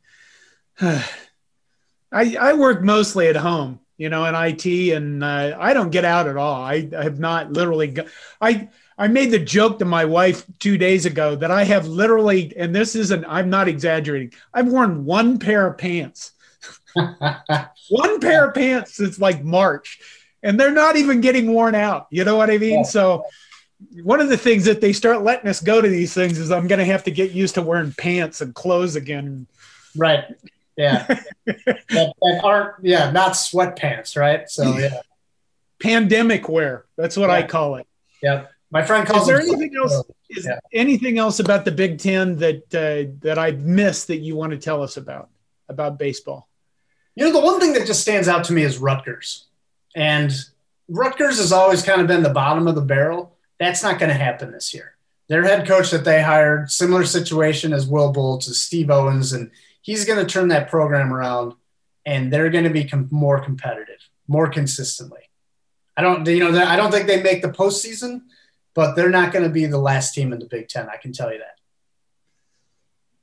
to. 0.80 1.04
I 2.12 2.36
I 2.40 2.54
work 2.54 2.84
mostly 2.84 3.28
at 3.28 3.36
home, 3.36 3.80
you 3.98 4.10
know, 4.10 4.26
in 4.26 4.36
IT, 4.36 4.66
and 4.94 5.24
uh, 5.24 5.58
I 5.60 5.74
don't 5.74 5.90
get 5.90 6.06
out 6.06 6.28
at 6.28 6.38
all. 6.38 6.62
I, 6.62 6.88
I 6.96 7.04
have 7.04 7.20
not 7.20 7.52
literally. 7.52 7.88
Go- 7.88 8.08
I 8.40 8.70
I 9.00 9.08
made 9.08 9.32
the 9.32 9.40
joke 9.40 9.80
to 9.80 9.86
my 9.86 10.06
wife 10.06 10.46
two 10.60 10.78
days 10.78 11.08
ago 11.08 11.36
that 11.38 11.50
I 11.50 11.64
have 11.64 11.88
literally, 11.88 12.54
and 12.56 12.76
this 12.76 12.96
isn't. 12.96 13.26
I'm 13.28 13.50
not 13.50 13.68
exaggerating. 13.68 14.34
I've 14.54 14.68
worn 14.68 15.06
one 15.06 15.40
pair 15.40 15.66
of 15.66 15.80
pants 15.80 16.33
one 17.90 18.20
pair 18.20 18.48
of 18.48 18.54
pants 18.54 18.96
since 18.96 19.20
like 19.20 19.44
March, 19.44 20.00
and 20.42 20.60
they're 20.60 20.72
not 20.72 20.96
even 20.96 21.22
getting 21.22 21.54
worn 21.54 21.76
out. 21.76 22.08
You 22.10 22.24
know 22.24 22.36
what 22.36 22.50
I 22.50 22.58
mean? 22.58 22.80
Yeah. 22.80 22.84
So 22.84 23.26
one 24.04 24.20
of 24.20 24.30
the 24.30 24.38
things 24.38 24.66
that 24.66 24.82
they 24.82 24.94
start 24.94 25.24
letting 25.24 25.50
us 25.50 25.60
go 25.60 25.82
to 25.82 25.88
these 25.88 26.14
things 26.14 26.38
is 26.38 26.52
I'm 26.52 26.68
going 26.68 26.80
to 26.80 26.86
have 26.86 27.04
to 27.06 27.12
get 27.12 27.32
used 27.32 27.56
to 27.56 27.62
wearing 27.62 27.94
pants 27.98 28.42
and 28.42 28.54
clothes 28.54 28.96
again. 28.96 29.48
Right. 29.96 30.26
Yeah. 30.78 31.06
that, 31.46 31.86
that, 31.90 32.42
aren't, 32.44 32.84
yeah, 32.84 33.12
not 33.12 33.34
sweatpants. 33.34 34.18
Right. 34.18 34.50
So, 34.50 34.78
yeah. 34.78 35.02
Pandemic 35.82 36.48
wear. 36.48 36.86
That's 36.98 37.18
what 37.18 37.30
yeah. 37.30 37.36
I 37.36 37.44
call 37.44 37.76
it. 37.76 37.88
Yeah. 38.22 38.46
My 38.72 38.84
friend 38.84 39.08
calls. 39.08 39.24
Is 39.24 39.28
there 39.28 39.40
anything 39.40 39.76
else? 39.76 40.04
Is 40.30 40.46
yeah. 40.46 40.60
anything 40.74 41.20
else 41.20 41.40
about 41.40 41.64
the 41.64 41.72
Big 41.72 42.00
Ten 42.00 42.38
that 42.38 42.64
uh, 42.74 43.14
that 43.22 43.38
I 43.38 43.52
missed 43.52 44.08
that 44.08 44.18
you 44.18 44.36
want 44.36 44.52
to 44.52 44.58
tell 44.58 44.82
us 44.82 44.98
about 44.98 45.30
about 45.70 46.00
baseball? 46.00 46.50
You 47.16 47.26
know, 47.26 47.32
the 47.32 47.46
one 47.46 47.60
thing 47.60 47.74
that 47.74 47.88
just 47.88 48.02
stands 48.02 48.28
out 48.28 48.46
to 48.46 48.54
me 48.54 48.64
is 48.64 48.78
Rutgers. 48.78 49.46
And 49.96 50.32
Rutgers 50.88 51.38
has 51.38 51.52
always 51.52 51.84
kind 51.84 52.02
of 52.02 52.08
been 52.08 52.24
the 52.24 52.30
bottom 52.30 52.68
of 52.68 52.76
the 52.76 52.82
barrel. 52.82 53.36
That's 53.60 53.84
not 53.84 54.00
going 54.00 54.10
to 54.10 54.16
happen 54.16 54.52
this 54.52 54.74
year. 54.74 54.96
Their 55.28 55.44
head 55.44 55.68
coach 55.68 55.92
that 55.92 56.04
they 56.04 56.22
hired, 56.22 56.72
similar 56.72 57.06
situation 57.06 57.72
as 57.72 57.88
Will 57.88 58.12
Bolts, 58.12 58.48
to 58.48 58.54
Steve 58.54 58.90
Owens, 58.90 59.32
and 59.32 59.52
he's 59.82 60.06
going 60.06 60.20
to 60.20 60.32
turn 60.32 60.50
that 60.50 60.70
program 60.70 61.14
around 61.14 61.54
and 62.06 62.34
they're 62.34 62.50
going 62.50 62.66
to 62.66 62.70
be 62.70 62.84
com- 62.84 63.08
more 63.12 63.40
competitive, 63.40 64.10
more 64.28 64.50
consistently. 64.50 65.22
I 65.96 66.02
don't, 66.02 66.28
you 66.28 66.52
know, 66.52 66.66
I 66.66 66.76
don't 66.76 66.92
think 66.92 67.08
they 67.08 67.22
make 67.22 67.42
the 67.42 67.50
postseason, 67.50 68.24
but 68.74 68.96
they're 68.96 69.10
not 69.10 69.32
going 69.32 69.44
to 69.44 69.50
be 69.50 69.66
the 69.66 69.78
last 69.78 70.14
team 70.14 70.34
in 70.34 70.40
the 70.40 70.46
Big 70.46 70.68
Ten. 70.68 70.90
I 70.90 70.98
can 70.98 71.14
tell 71.14 71.32
you 71.32 71.38
that 71.38 71.53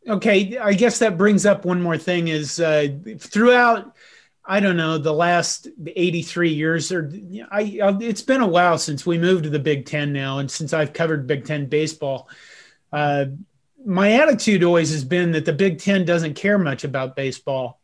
okay 0.09 0.57
i 0.59 0.73
guess 0.73 0.99
that 0.99 1.19
brings 1.19 1.45
up 1.45 1.65
one 1.65 1.81
more 1.81 1.99
thing 1.99 2.29
is 2.29 2.59
uh, 2.61 2.89
throughout 3.19 3.95
i 4.45 4.59
don't 4.61 4.77
know 4.77 4.99
the 4.99 5.13
last 5.13 5.69
83 5.87 6.51
years 6.51 6.91
or 6.91 7.13
I, 7.51 7.81
I, 7.83 7.97
it's 8.01 8.23
been 8.23 8.41
a 8.41 8.47
while 8.47 8.79
since 8.79 9.05
we 9.05 9.19
moved 9.19 9.45
to 9.45 9.51
the 9.51 9.59
big 9.59 9.87
10 9.87 10.13
now 10.13 10.39
and 10.39 10.51
since 10.51 10.73
i've 10.73 10.93
covered 10.93 11.27
big 11.27 11.45
10 11.45 11.67
baseball. 11.67 12.29
Uh, 12.93 13.27
my 13.85 14.13
attitude 14.13 14.65
always 14.65 14.91
has 14.91 15.05
been 15.05 15.33
that 15.33 15.45
the 15.45 15.53
big 15.53 15.79
10 15.79 16.05
doesn't 16.05 16.35
care 16.35 16.59
much 16.59 16.85
about 16.85 17.17
baseball. 17.17 17.81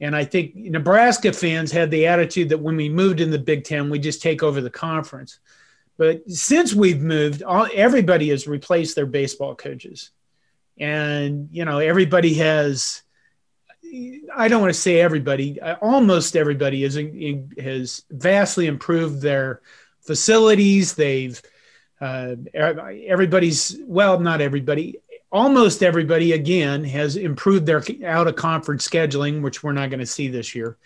And 0.00 0.14
i 0.14 0.24
think 0.24 0.54
nebraska 0.54 1.32
fans 1.32 1.72
had 1.72 1.90
the 1.90 2.06
attitude 2.06 2.50
that 2.50 2.58
when 2.58 2.76
we 2.76 2.88
moved 2.88 3.20
in 3.20 3.30
the 3.30 3.38
big 3.38 3.64
10 3.64 3.90
we 3.90 3.98
just 3.98 4.22
take 4.22 4.42
over 4.42 4.60
the 4.60 4.70
conference. 4.70 5.40
But 5.98 6.30
since 6.30 6.72
we've 6.72 7.02
moved 7.02 7.42
all, 7.42 7.68
everybody 7.74 8.30
has 8.30 8.46
replaced 8.46 8.96
their 8.96 9.04
baseball 9.04 9.54
coaches 9.54 10.12
and 10.80 11.48
you 11.52 11.64
know 11.64 11.78
everybody 11.78 12.34
has 12.34 13.02
i 14.34 14.48
don't 14.48 14.60
want 14.60 14.72
to 14.72 14.80
say 14.80 15.00
everybody 15.00 15.60
almost 15.80 16.34
everybody 16.34 16.82
has 16.82 16.98
has 17.58 18.02
vastly 18.10 18.66
improved 18.66 19.20
their 19.20 19.60
facilities. 20.10 20.94
They've 20.94 21.40
uh, 22.00 22.34
everybody's 22.54 23.78
well 23.84 24.18
not 24.18 24.40
everybody 24.40 24.98
almost 25.30 25.82
everybody 25.82 26.32
again 26.32 26.82
has 26.82 27.16
improved 27.16 27.66
their 27.66 27.82
out 28.04 28.26
of 28.26 28.34
conference 28.34 28.88
scheduling 28.88 29.42
which 29.42 29.62
we're 29.62 29.72
not 29.72 29.90
going 29.90 30.00
to 30.00 30.06
see 30.06 30.28
this 30.28 30.54
year. 30.54 30.76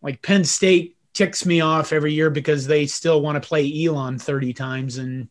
Like 0.00 0.22
penn 0.22 0.44
state 0.44 0.96
ticks 1.12 1.44
me 1.44 1.60
off 1.60 1.92
every 1.92 2.12
year 2.12 2.30
because 2.30 2.66
they 2.66 2.86
still 2.86 3.20
want 3.20 3.40
to 3.40 3.46
play 3.46 3.84
Elon 3.84 4.18
30 4.18 4.52
times 4.54 4.98
and 4.98 5.28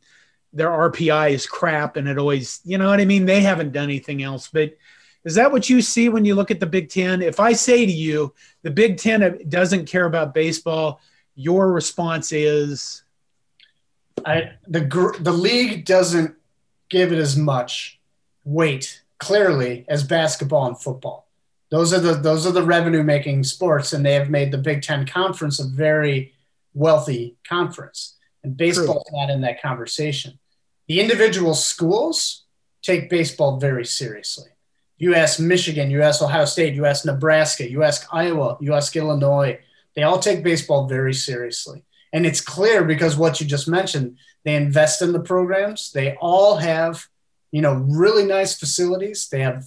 their 0.54 0.70
RPI 0.70 1.32
is 1.32 1.46
crap 1.46 1.98
and 1.98 2.08
it 2.08 2.18
always, 2.18 2.62
you 2.64 2.78
know 2.78 2.88
what 2.90 3.02
I 3.02 3.06
mean? 3.06 3.26
They 3.26 3.42
haven't 3.42 3.72
done 3.72 3.86
anything 3.86 4.24
else. 4.24 4.50
But 4.52 4.78
is 5.26 5.36
that 5.36 5.52
what 5.52 5.70
you 5.70 5.82
see 5.82 6.10
when 6.10 6.26
you 6.26 6.36
look 6.36 6.52
at 6.52 6.60
the 6.60 6.66
Big 6.66 6.90
Ten? 6.90 7.22
If 7.22 7.40
I 7.40 7.54
say 7.54 7.86
to 7.86 7.92
you, 7.92 8.34
the 8.62 8.72
Big 8.72 8.98
Ten 8.98 9.40
doesn't 9.50 9.88
care 9.88 10.06
about 10.06 10.34
baseball, 10.34 11.02
your 11.36 11.72
response 11.72 12.32
is 12.32 13.04
I, 14.26 14.52
the 14.68 15.18
the 15.20 15.32
league 15.32 15.86
doesn't 15.86 16.36
give 16.90 17.12
it 17.12 17.18
as 17.18 17.36
much 17.36 18.00
weight 18.44 19.02
clearly 19.18 19.86
as 19.88 20.04
basketball 20.04 20.68
and 20.68 20.80
football. 20.80 21.28
Those 21.72 21.94
are 21.94 22.00
the 22.00 22.14
those 22.14 22.46
are 22.46 22.52
the 22.52 22.64
revenue 22.64 23.04
making 23.04 23.44
sports, 23.46 23.94
and 23.94 24.06
they 24.06 24.14
have 24.14 24.30
made 24.30 24.52
the 24.52 24.58
Big 24.58 24.84
Ten 24.84 25.08
conference 25.08 25.60
a 25.60 25.68
very 25.68 26.34
wealthy 26.74 27.38
conference. 27.48 28.18
And 28.44 28.56
baseball 28.56 29.04
is 29.08 29.14
not 29.14 29.30
in 29.30 29.42
that 29.42 29.62
conversation. 29.62 30.38
The 30.94 31.02
individual 31.02 31.56
schools 31.56 32.44
take 32.84 33.10
baseball 33.10 33.58
very 33.60 33.84
seriously. 33.84 34.52
You 35.00 35.16
ask 35.16 35.40
Michigan, 35.40 35.90
you 35.90 36.04
ask 36.04 36.22
Ohio 36.22 36.46
State, 36.46 36.76
you 36.76 36.86
ask 36.86 37.04
Nebraska, 37.04 37.68
you 37.68 37.82
ask 37.82 38.06
Iowa, 38.14 38.60
you 38.62 38.76
ask 38.76 38.96
Illinois. 38.96 39.58
They 39.96 40.04
all 40.04 40.20
take 40.20 40.44
baseball 40.44 40.88
very 40.88 41.16
seriously. 41.16 41.84
And 42.14 42.28
it's 42.28 42.42
clear 42.42 42.84
because 42.84 43.18
what 43.18 43.42
you 43.42 43.48
just 43.48 43.68
mentioned, 43.68 44.20
they 44.46 44.54
invest 44.54 45.02
in 45.02 45.14
the 45.14 45.20
programs. 45.20 45.92
They 45.92 46.16
all 46.22 46.58
have, 46.58 47.08
you 47.52 47.64
know, 47.64 47.74
really 47.74 48.28
nice 48.28 48.56
facilities. 48.60 49.30
They 49.30 49.40
have 49.40 49.66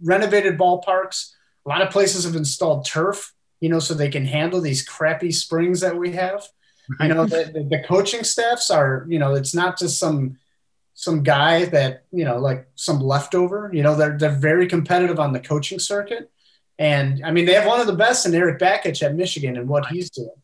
renovated 0.00 0.56
ballparks. 0.56 1.32
A 1.66 1.68
lot 1.68 1.82
of 1.82 1.90
places 1.90 2.22
have 2.22 2.36
installed 2.36 2.86
turf, 2.86 3.34
you 3.58 3.70
know, 3.70 3.80
so 3.80 3.92
they 3.92 4.08
can 4.08 4.24
handle 4.24 4.60
these 4.60 4.86
crappy 4.86 5.32
springs 5.32 5.80
that 5.80 5.96
we 5.96 6.12
have. 6.12 6.44
You 7.00 7.08
know, 7.08 7.26
the, 7.26 7.50
the, 7.52 7.62
the 7.64 7.84
coaching 7.88 8.22
staffs 8.22 8.70
are, 8.70 9.04
you 9.08 9.18
know, 9.18 9.34
it's 9.34 9.54
not 9.54 9.76
just 9.76 9.98
some 9.98 10.36
some 11.00 11.22
guy 11.22 11.64
that 11.64 12.04
you 12.12 12.26
know 12.26 12.36
like 12.36 12.68
some 12.74 13.00
leftover 13.00 13.70
you 13.72 13.82
know 13.82 13.96
they're, 13.96 14.18
they're 14.18 14.28
very 14.50 14.66
competitive 14.66 15.18
on 15.18 15.32
the 15.32 15.40
coaching 15.40 15.78
circuit. 15.78 16.30
And 16.78 17.24
i 17.24 17.30
mean 17.30 17.46
they 17.46 17.54
have 17.54 17.66
one 17.66 17.80
of 17.80 17.86
the 17.86 17.94
best 18.04 18.26
in 18.26 18.34
eric 18.34 18.58
bakich 18.58 19.02
at 19.02 19.14
michigan 19.14 19.56
and 19.56 19.66
what 19.66 19.86
he's 19.86 20.10
doing. 20.10 20.38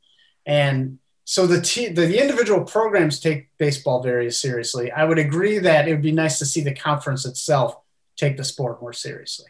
And 0.47 0.99
so 1.25 1.47
the, 1.47 1.61
te- 1.61 1.89
the, 1.89 2.07
the 2.07 2.23
individual 2.23 2.65
programs 2.65 3.19
take 3.19 3.49
baseball 3.59 4.01
very 4.01 4.31
seriously. 4.31 4.93
I 4.93 5.05
would 5.05 5.19
agree 5.19 5.59
that 5.59 5.89
it 5.89 5.91
would 5.91 6.03
be 6.03 6.13
nice 6.13 6.39
to 6.39 6.47
see 6.47 6.63
the 6.63 6.73
conference 6.73 7.27
itself 7.27 7.77
take 8.17 8.37
the 8.37 8.45
sport 8.45 8.81
more 8.81 8.93
seriously. 8.93 9.47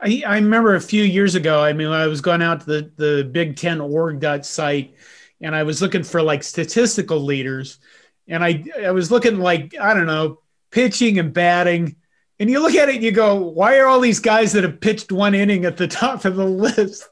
I, 0.00 0.22
I 0.26 0.36
remember 0.36 0.74
a 0.74 0.80
few 0.80 1.04
years 1.04 1.36
ago 1.36 1.62
i 1.62 1.72
mean 1.72 1.88
i 1.88 2.08
was 2.08 2.20
going 2.20 2.42
out 2.42 2.60
to 2.62 2.66
the, 2.66 2.92
the 2.96 3.24
big 3.24 3.54
ten 3.54 3.80
org 3.80 4.44
site 4.44 4.94
and 5.40 5.54
i 5.54 5.62
was 5.62 5.80
looking 5.80 6.02
for 6.02 6.22
like 6.22 6.42
statistical 6.42 7.20
leaders 7.20 7.78
and 8.28 8.44
I 8.44 8.64
I 8.84 8.90
was 8.90 9.10
looking 9.10 9.38
like 9.38 9.74
I 9.80 9.94
don't 9.94 10.06
know 10.06 10.40
pitching 10.70 11.18
and 11.18 11.32
batting, 11.32 11.96
and 12.38 12.50
you 12.50 12.60
look 12.60 12.74
at 12.74 12.88
it 12.88 12.96
and 12.96 13.04
you 13.04 13.12
go, 13.12 13.36
why 13.36 13.78
are 13.78 13.86
all 13.86 14.00
these 14.00 14.20
guys 14.20 14.52
that 14.52 14.64
have 14.64 14.80
pitched 14.80 15.10
one 15.10 15.34
inning 15.34 15.64
at 15.64 15.76
the 15.76 15.88
top 15.88 16.24
of 16.24 16.36
the 16.36 16.44
list? 16.46 17.08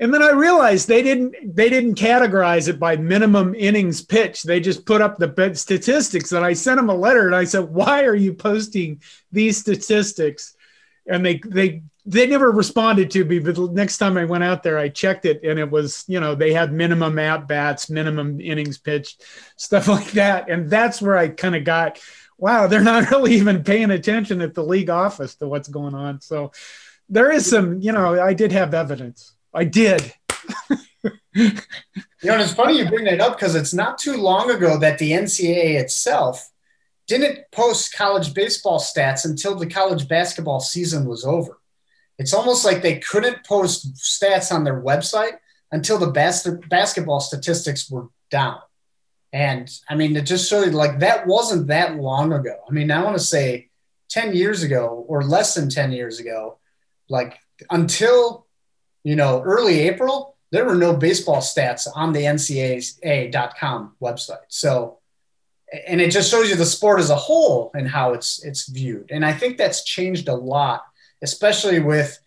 And 0.00 0.12
then 0.12 0.22
I 0.22 0.32
realized 0.32 0.88
they 0.88 1.02
didn't 1.02 1.54
they 1.54 1.68
didn't 1.68 1.94
categorize 1.94 2.68
it 2.68 2.80
by 2.80 2.96
minimum 2.96 3.54
innings 3.54 4.02
pitched. 4.02 4.46
They 4.46 4.58
just 4.58 4.86
put 4.86 5.00
up 5.00 5.18
the 5.18 5.52
statistics. 5.54 6.32
And 6.32 6.44
I 6.44 6.52
sent 6.52 6.78
them 6.78 6.90
a 6.90 6.94
letter 6.94 7.26
and 7.26 7.34
I 7.34 7.44
said, 7.44 7.64
"Why 7.64 8.04
are 8.04 8.14
you 8.14 8.34
posting 8.34 9.00
these 9.30 9.56
statistics?" 9.56 10.56
And 11.06 11.24
they 11.24 11.40
they 11.46 11.82
they 12.06 12.26
never 12.26 12.50
responded 12.50 13.10
to 13.12 13.24
me, 13.24 13.38
but 13.38 13.54
the 13.54 13.68
next 13.68 13.96
time 13.96 14.18
I 14.18 14.26
went 14.26 14.44
out 14.44 14.62
there, 14.62 14.78
I 14.78 14.90
checked 14.90 15.24
it 15.24 15.42
and 15.42 15.58
it 15.58 15.70
was, 15.70 16.04
you 16.06 16.20
know, 16.20 16.34
they 16.34 16.52
had 16.52 16.72
minimum 16.72 17.18
at 17.18 17.48
bats, 17.48 17.88
minimum 17.88 18.40
innings 18.40 18.76
pitched, 18.76 19.24
stuff 19.56 19.88
like 19.96 20.12
that. 20.12 20.50
And 20.50 20.68
that's 20.68 21.00
where 21.00 21.16
I 21.16 21.28
kind 21.28 21.56
of 21.56 21.64
got, 21.64 21.98
wow, 22.36 22.66
they're 22.66 22.82
not 22.82 23.10
really 23.10 23.34
even 23.34 23.64
paying 23.64 23.90
attention 23.90 24.42
at 24.42 24.54
the 24.54 24.64
league 24.64 24.90
office 24.90 25.34
to 25.36 25.48
what's 25.48 25.68
going 25.68 25.94
on. 25.94 26.20
So 26.20 26.52
there 27.08 27.30
is 27.30 27.48
some, 27.48 27.80
you 27.80 27.92
know, 27.92 28.20
I 28.20 28.34
did 28.34 28.52
have 28.52 28.74
evidence. 28.74 29.34
I 29.54 29.64
did. 29.64 30.12
you 31.34 31.52
know, 32.22 32.38
it's 32.38 32.52
funny 32.52 32.78
you 32.78 32.88
bring 32.88 33.04
that 33.04 33.20
up 33.20 33.38
because 33.38 33.54
it's 33.54 33.72
not 33.72 33.98
too 33.98 34.18
long 34.18 34.50
ago 34.50 34.78
that 34.78 34.98
the 34.98 35.12
NCAA 35.12 35.80
itself 35.80 36.50
didn't 37.06 37.50
post 37.50 37.94
college 37.94 38.34
baseball 38.34 38.78
stats 38.78 39.24
until 39.24 39.54
the 39.54 39.66
college 39.66 40.06
basketball 40.08 40.60
season 40.60 41.06
was 41.06 41.24
over. 41.24 41.58
It's 42.18 42.34
almost 42.34 42.64
like 42.64 42.82
they 42.82 42.98
couldn't 42.98 43.44
post 43.44 43.94
stats 43.94 44.52
on 44.52 44.64
their 44.64 44.80
website 44.80 45.38
until 45.72 45.98
the 45.98 46.10
bas- 46.10 46.48
basketball 46.68 47.20
statistics 47.20 47.90
were 47.90 48.08
down. 48.30 48.58
And 49.32 49.68
I 49.88 49.96
mean, 49.96 50.14
it 50.16 50.26
just 50.26 50.48
showed 50.48 50.66
you 50.66 50.70
like 50.70 51.00
that 51.00 51.26
wasn't 51.26 51.66
that 51.66 51.96
long 51.96 52.32
ago. 52.32 52.56
I 52.68 52.72
mean, 52.72 52.90
I 52.92 53.02
want 53.02 53.16
to 53.16 53.24
say 53.24 53.68
10 54.10 54.34
years 54.36 54.62
ago 54.62 55.04
or 55.08 55.24
less 55.24 55.54
than 55.54 55.68
10 55.68 55.90
years 55.90 56.20
ago, 56.20 56.58
like 57.08 57.38
until, 57.70 58.46
you 59.02 59.16
know, 59.16 59.42
early 59.42 59.80
April, 59.80 60.36
there 60.52 60.64
were 60.64 60.76
no 60.76 60.94
baseball 60.94 61.38
stats 61.38 61.88
on 61.96 62.12
the 62.12 62.20
NCAA.com 62.20 63.96
website. 64.00 64.46
So, 64.46 65.00
and 65.88 66.00
it 66.00 66.12
just 66.12 66.30
shows 66.30 66.48
you 66.48 66.54
the 66.54 66.64
sport 66.64 67.00
as 67.00 67.10
a 67.10 67.16
whole 67.16 67.72
and 67.74 67.88
how 67.88 68.12
it's 68.12 68.44
it's 68.44 68.68
viewed. 68.68 69.10
And 69.10 69.26
I 69.26 69.32
think 69.32 69.58
that's 69.58 69.82
changed 69.82 70.28
a 70.28 70.34
lot 70.34 70.84
especially 71.24 71.80
with 71.80 72.20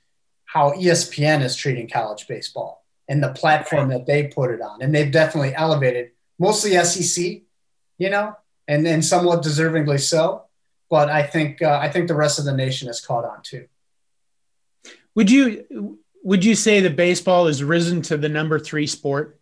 how 0.46 0.72
ESPN 0.72 1.44
is 1.44 1.56
treating 1.56 1.88
college 1.88 2.28
baseball 2.28 2.84
and 3.08 3.24
the 3.24 3.32
platform 3.32 3.90
that 3.90 4.08
they 4.08 4.28
put 4.28 4.52
it 4.52 4.60
on. 4.60 4.82
And 4.82 4.94
they've 4.94 5.12
definitely 5.12 5.54
elevated 5.54 6.12
mostly 6.40 6.72
SEC, 6.84 7.42
you 7.98 8.10
know, 8.10 8.36
and 8.68 8.86
then 8.86 9.02
somewhat 9.02 9.44
deservingly 9.44 10.00
so. 10.00 10.46
But 10.90 11.10
I 11.10 11.24
think 11.24 11.62
uh, 11.62 11.80
I 11.82 11.90
think 11.90 12.08
the 12.08 12.16
rest 12.16 12.40
of 12.40 12.46
the 12.46 12.56
nation 12.56 12.88
has 12.88 13.00
caught 13.00 13.24
on 13.24 13.42
too. 13.44 13.68
Would 15.16 15.30
you 15.30 16.00
would 16.24 16.44
you 16.44 16.56
say 16.56 16.80
that 16.82 16.96
baseball 16.96 17.48
has 17.48 17.64
risen 17.64 18.02
to 18.04 18.18
the 18.18 18.30
number 18.30 18.58
three 18.58 18.88
sport? 18.88 19.40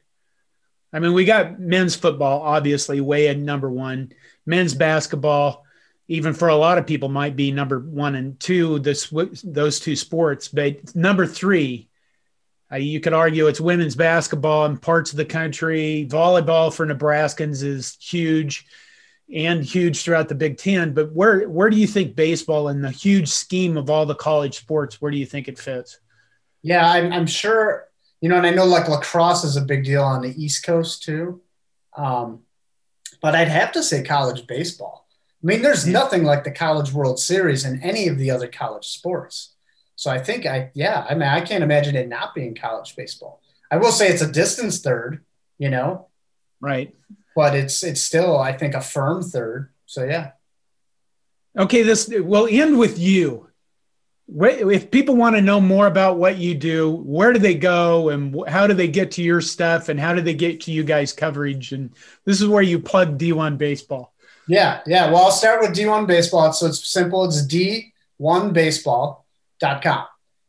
I 0.91 0.99
mean, 0.99 1.13
we 1.13 1.25
got 1.25 1.59
men's 1.59 1.95
football 1.95 2.41
obviously 2.41 2.99
way 2.99 3.27
at 3.27 3.37
number 3.37 3.69
one, 3.69 4.11
men's 4.45 4.73
basketball, 4.73 5.64
even 6.07 6.33
for 6.33 6.49
a 6.49 6.55
lot 6.55 6.77
of 6.77 6.85
people 6.85 7.09
might 7.09 7.35
be 7.35 7.51
number 7.51 7.79
one 7.79 8.15
and 8.15 8.39
two 8.39 8.79
this 8.79 9.13
those 9.43 9.79
two 9.79 9.95
sports. 9.95 10.47
But 10.47 10.95
number 10.95 11.25
three 11.25 11.89
uh, 12.71 12.77
you 12.77 12.99
could 12.99 13.13
argue 13.13 13.47
it's 13.47 13.61
women's 13.61 13.95
basketball 13.95 14.65
in 14.65 14.77
parts 14.77 15.11
of 15.11 15.17
the 15.17 15.25
country. 15.25 16.07
Volleyball 16.09 16.73
for 16.73 16.85
nebraskans 16.85 17.63
is 17.63 17.97
huge 17.99 18.65
and 19.33 19.63
huge 19.63 20.03
throughout 20.03 20.29
the 20.29 20.35
big 20.35 20.57
ten. 20.57 20.93
But 20.93 21.11
where 21.11 21.47
where 21.49 21.69
do 21.69 21.77
you 21.77 21.87
think 21.87 22.15
baseball 22.15 22.69
in 22.69 22.81
the 22.81 22.91
huge 22.91 23.29
scheme 23.29 23.77
of 23.77 23.89
all 23.89 24.05
the 24.05 24.15
college 24.15 24.57
sports 24.57 25.01
where 25.01 25.11
do 25.11 25.17
you 25.17 25.25
think 25.25 25.47
it 25.47 25.59
fits? 25.59 25.99
Yeah 26.61 26.89
i'm, 26.89 27.11
I'm 27.11 27.27
sure 27.27 27.87
you 28.21 28.29
know 28.29 28.37
and 28.37 28.45
i 28.45 28.51
know 28.51 28.65
like 28.65 28.87
lacrosse 28.87 29.43
is 29.43 29.57
a 29.57 29.61
big 29.61 29.83
deal 29.83 30.03
on 30.03 30.21
the 30.21 30.43
east 30.43 30.65
coast 30.65 31.03
too. 31.03 31.41
Um, 31.95 32.41
but 33.21 33.35
i'd 33.35 33.47
have 33.47 33.71
to 33.73 33.83
say 33.83 34.03
college 34.03 34.45
baseball 34.47 35.04
mean, 35.45 35.61
there's 35.61 35.85
nothing 35.85 36.23
like 36.23 36.43
the 36.43 36.51
College 36.51 36.91
World 36.91 37.19
Series 37.19 37.65
in 37.65 37.81
any 37.81 38.07
of 38.07 38.17
the 38.17 38.31
other 38.31 38.47
college 38.47 38.87
sports. 38.87 39.53
So 39.95 40.11
I 40.11 40.19
think 40.19 40.45
I, 40.45 40.71
yeah, 40.73 41.05
I 41.09 41.13
mean, 41.13 41.29
I 41.29 41.41
can't 41.41 41.63
imagine 41.63 41.95
it 41.95 42.09
not 42.09 42.35
being 42.35 42.55
college 42.55 42.95
baseball. 42.95 43.41
I 43.71 43.77
will 43.77 43.91
say 43.91 44.07
it's 44.09 44.21
a 44.21 44.31
distance 44.31 44.81
third, 44.81 45.23
you 45.57 45.69
know, 45.69 46.07
right? 46.61 46.95
But 47.35 47.55
it's 47.55 47.83
it's 47.83 48.01
still, 48.01 48.37
I 48.37 48.53
think, 48.53 48.73
a 48.73 48.81
firm 48.81 49.23
third. 49.23 49.71
So 49.85 50.03
yeah. 50.03 50.31
Okay, 51.57 51.83
this 51.83 52.09
will 52.09 52.47
end 52.49 52.77
with 52.77 52.99
you. 52.99 53.49
If 54.27 54.89
people 54.89 55.15
want 55.15 55.35
to 55.35 55.41
know 55.41 55.61
more 55.61 55.85
about 55.85 56.17
what 56.17 56.37
you 56.37 56.55
do, 56.55 56.91
where 56.91 57.31
do 57.31 57.39
they 57.39 57.53
go, 57.53 58.09
and 58.09 58.35
how 58.47 58.65
do 58.65 58.73
they 58.73 58.87
get 58.87 59.11
to 59.11 59.21
your 59.21 59.41
stuff, 59.41 59.89
and 59.89 59.99
how 59.99 60.13
do 60.13 60.21
they 60.21 60.33
get 60.33 60.61
to 60.61 60.71
you 60.71 60.83
guys' 60.83 61.13
coverage? 61.13 61.71
And 61.71 61.91
this 62.25 62.41
is 62.41 62.47
where 62.47 62.63
you 62.63 62.79
plug 62.79 63.19
D1 63.19 63.57
baseball. 63.57 64.14
Yeah, 64.47 64.81
yeah. 64.85 65.11
Well, 65.11 65.25
I'll 65.25 65.31
start 65.31 65.61
with 65.61 65.71
D1 65.71 66.07
Baseball. 66.07 66.53
So 66.53 66.67
it's 66.67 66.87
simple. 66.87 67.25
It's 67.25 67.45
D1Baseball.com. 67.47 70.05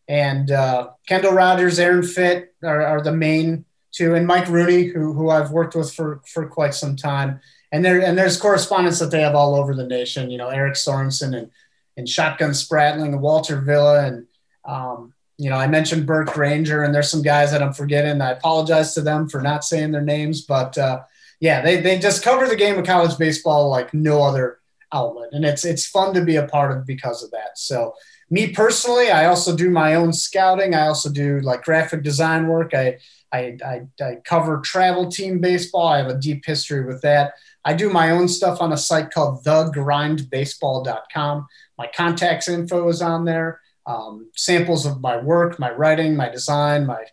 And 0.09 0.51
uh, 0.51 0.91
Kendall 1.09 1.33
Rogers, 1.33 1.79
Aaron 1.79 2.03
Fitt 2.03 2.55
are, 2.63 2.83
are, 2.83 3.03
the 3.03 3.13
main 3.13 3.65
two, 3.91 4.15
and 4.15 4.27
Mike 4.27 4.49
Rooney, 4.49 4.85
who, 4.85 5.13
who 5.13 5.31
I've 5.31 5.51
worked 5.51 5.75
with 5.75 5.93
for, 5.93 6.21
for 6.27 6.47
quite 6.47 6.75
some 6.75 6.95
time. 6.95 7.41
And 7.73 7.85
there 7.85 8.01
and 8.01 8.17
there's 8.17 8.41
correspondence 8.41 9.01
that 9.01 9.11
they 9.11 9.23
have 9.23 9.35
all 9.35 9.57
over 9.57 9.75
the 9.75 9.87
nation. 9.87 10.31
You 10.31 10.39
know, 10.39 10.49
Eric 10.49 10.75
Sorensen 10.75 11.37
and 11.37 11.51
and 11.97 12.09
Shotgun 12.09 12.51
Spratling 12.51 13.13
and 13.13 13.21
Walter 13.21 13.61
Villa 13.61 14.07
and 14.07 14.27
um, 14.65 15.13
you 15.37 15.51
know 15.51 15.57
I 15.57 15.67
mentioned 15.67 16.07
Burke 16.07 16.33
Granger 16.33 16.85
and 16.85 16.95
there's 16.95 17.11
some 17.11 17.23
guys 17.23 17.51
that 17.51 17.63
I'm 17.63 17.73
forgetting. 17.73 18.21
I 18.21 18.31
apologize 18.31 18.95
to 18.95 19.01
them 19.01 19.29
for 19.29 19.43
not 19.43 19.65
saying 19.65 19.91
their 19.91 20.03
names, 20.03 20.43
but 20.43 20.79
uh, 20.79 21.01
yeah, 21.41 21.61
they, 21.61 21.81
they 21.81 21.99
just 21.99 22.23
cover 22.23 22.47
the 22.47 22.57
game 22.57 22.79
of 22.79 22.87
college 22.87 23.19
baseball 23.19 23.69
like 23.69 23.93
no 23.93 24.23
other 24.23 24.61
outlet. 24.93 25.31
And 25.33 25.45
it's 25.45 25.65
it's 25.65 25.87
fun 25.87 26.15
to 26.15 26.25
be 26.25 26.37
a 26.37 26.47
part 26.47 26.77
of 26.77 26.87
because 26.87 27.23
of 27.23 27.31
that. 27.33 27.59
So 27.59 27.95
me 28.31 28.53
personally, 28.53 29.11
I 29.11 29.27
also 29.27 29.57
do 29.57 29.71
my 29.71 29.95
own 29.95 30.13
scouting. 30.13 30.75
I 30.75 30.87
also 30.87 31.11
do 31.11 31.41
like 31.41 31.63
graphic 31.63 32.03
design 32.03 32.49
work. 32.49 32.75
I 32.75 32.99
I, 33.33 33.59
I, 33.65 33.83
I 34.03 34.17
cover 34.25 34.61
travel 34.61 35.11
team 35.11 35.41
baseball. 35.41 35.89
I 35.89 35.99
have 35.99 36.09
a 36.09 36.19
deep 36.19 36.45
history 36.47 36.85
with 36.85 37.03
that. 37.03 37.35
I 37.65 37.75
do 37.75 37.91
my 37.91 38.11
own 38.11 38.29
stuff 38.29 38.63
on 38.63 38.73
a 38.73 38.77
site 38.77 39.11
called 39.11 39.45
thegrindbaseball.com. 39.45 41.47
My 41.77 41.91
contacts 41.95 42.49
info 42.49 42.89
is 42.89 43.03
on 43.03 43.25
there. 43.25 43.61
Um, 43.85 44.31
samples 44.35 44.87
of 44.87 45.01
my 45.01 45.17
work, 45.17 45.59
my 45.59 45.71
writing, 45.71 46.17
my 46.17 46.29
design, 46.29 46.87
my 46.87 47.05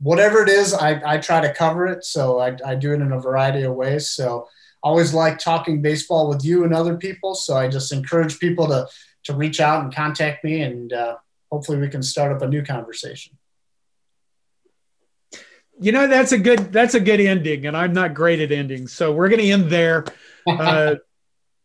whatever 0.00 0.42
it 0.42 0.48
is, 0.48 0.74
I, 0.74 1.00
I 1.04 1.18
try 1.18 1.40
to 1.40 1.52
cover 1.52 1.86
it. 1.86 2.04
So 2.04 2.38
I, 2.38 2.56
I 2.64 2.74
do 2.74 2.92
it 2.92 3.00
in 3.00 3.12
a 3.12 3.20
variety 3.20 3.62
of 3.62 3.74
ways. 3.74 4.10
So 4.10 4.48
I 4.84 4.88
always 4.88 5.12
like 5.12 5.38
talking 5.38 5.82
baseball 5.82 6.28
with 6.28 6.44
you 6.44 6.64
and 6.64 6.72
other 6.72 6.96
people. 6.96 7.34
So 7.34 7.56
I 7.56 7.68
just 7.68 7.92
encourage 7.92 8.38
people 8.38 8.68
to 8.68 8.86
to 9.24 9.34
reach 9.34 9.60
out 9.60 9.82
and 9.82 9.94
contact 9.94 10.42
me, 10.42 10.62
and 10.62 10.92
uh, 10.92 11.16
hopefully 11.50 11.78
we 11.78 11.88
can 11.88 12.02
start 12.02 12.32
up 12.32 12.40
a 12.40 12.48
new 12.48 12.62
conversation. 12.62 13.36
You 15.80 15.92
know 15.92 16.06
that's 16.06 16.32
a 16.32 16.38
good 16.38 16.72
that's 16.72 16.94
a 16.94 17.00
good 17.00 17.20
ending, 17.20 17.66
and 17.66 17.76
I'm 17.76 17.92
not 17.92 18.14
great 18.14 18.40
at 18.40 18.52
endings, 18.52 18.92
so 18.92 19.12
we're 19.12 19.28
going 19.28 19.42
to 19.42 19.50
end 19.50 19.70
there. 19.70 20.04
Uh, 20.48 20.94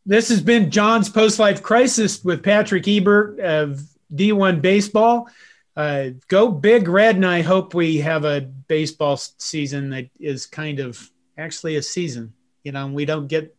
this 0.06 0.28
has 0.28 0.42
been 0.42 0.70
John's 0.70 1.08
post 1.08 1.40
life 1.40 1.64
crisis 1.64 2.22
with 2.22 2.44
Patrick 2.44 2.86
Ebert 2.86 3.40
of 3.40 3.82
D1 4.14 4.62
Baseball. 4.62 5.30
Uh, 5.76 6.10
go 6.28 6.50
big 6.50 6.88
red, 6.88 7.16
and 7.16 7.26
I 7.26 7.42
hope 7.42 7.74
we 7.74 7.98
have 7.98 8.26
a 8.26 8.42
baseball 8.42 9.18
season 9.18 9.90
that 9.90 10.10
is 10.20 10.46
kind 10.46 10.80
of 10.80 11.10
actually 11.38 11.78
a 11.78 11.82
season. 11.82 12.34
You 12.64 12.72
know, 12.72 12.88
we 12.88 13.06
don't 13.06 13.28
get 13.28 13.56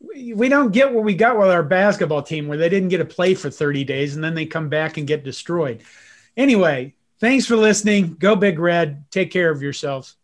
we 0.00 0.48
don't 0.48 0.72
get 0.72 0.92
what 0.92 1.04
we 1.04 1.14
got 1.14 1.38
with 1.38 1.48
our 1.48 1.62
basketball 1.62 2.22
team 2.22 2.48
where 2.48 2.58
they 2.58 2.68
didn't 2.68 2.88
get 2.88 2.98
to 2.98 3.04
play 3.04 3.34
for 3.34 3.50
30 3.50 3.84
days 3.84 4.16
and 4.16 4.24
then 4.24 4.34
they 4.34 4.46
come 4.46 4.68
back 4.68 4.96
and 4.96 5.06
get 5.06 5.22
destroyed. 5.22 5.82
Anyway, 6.36 6.94
thanks 7.20 7.46
for 7.46 7.54
listening. 7.54 8.14
Go 8.14 8.34
Big 8.34 8.58
Red. 8.58 9.04
Take 9.12 9.30
care 9.30 9.50
of 9.50 9.62
yourselves. 9.62 10.16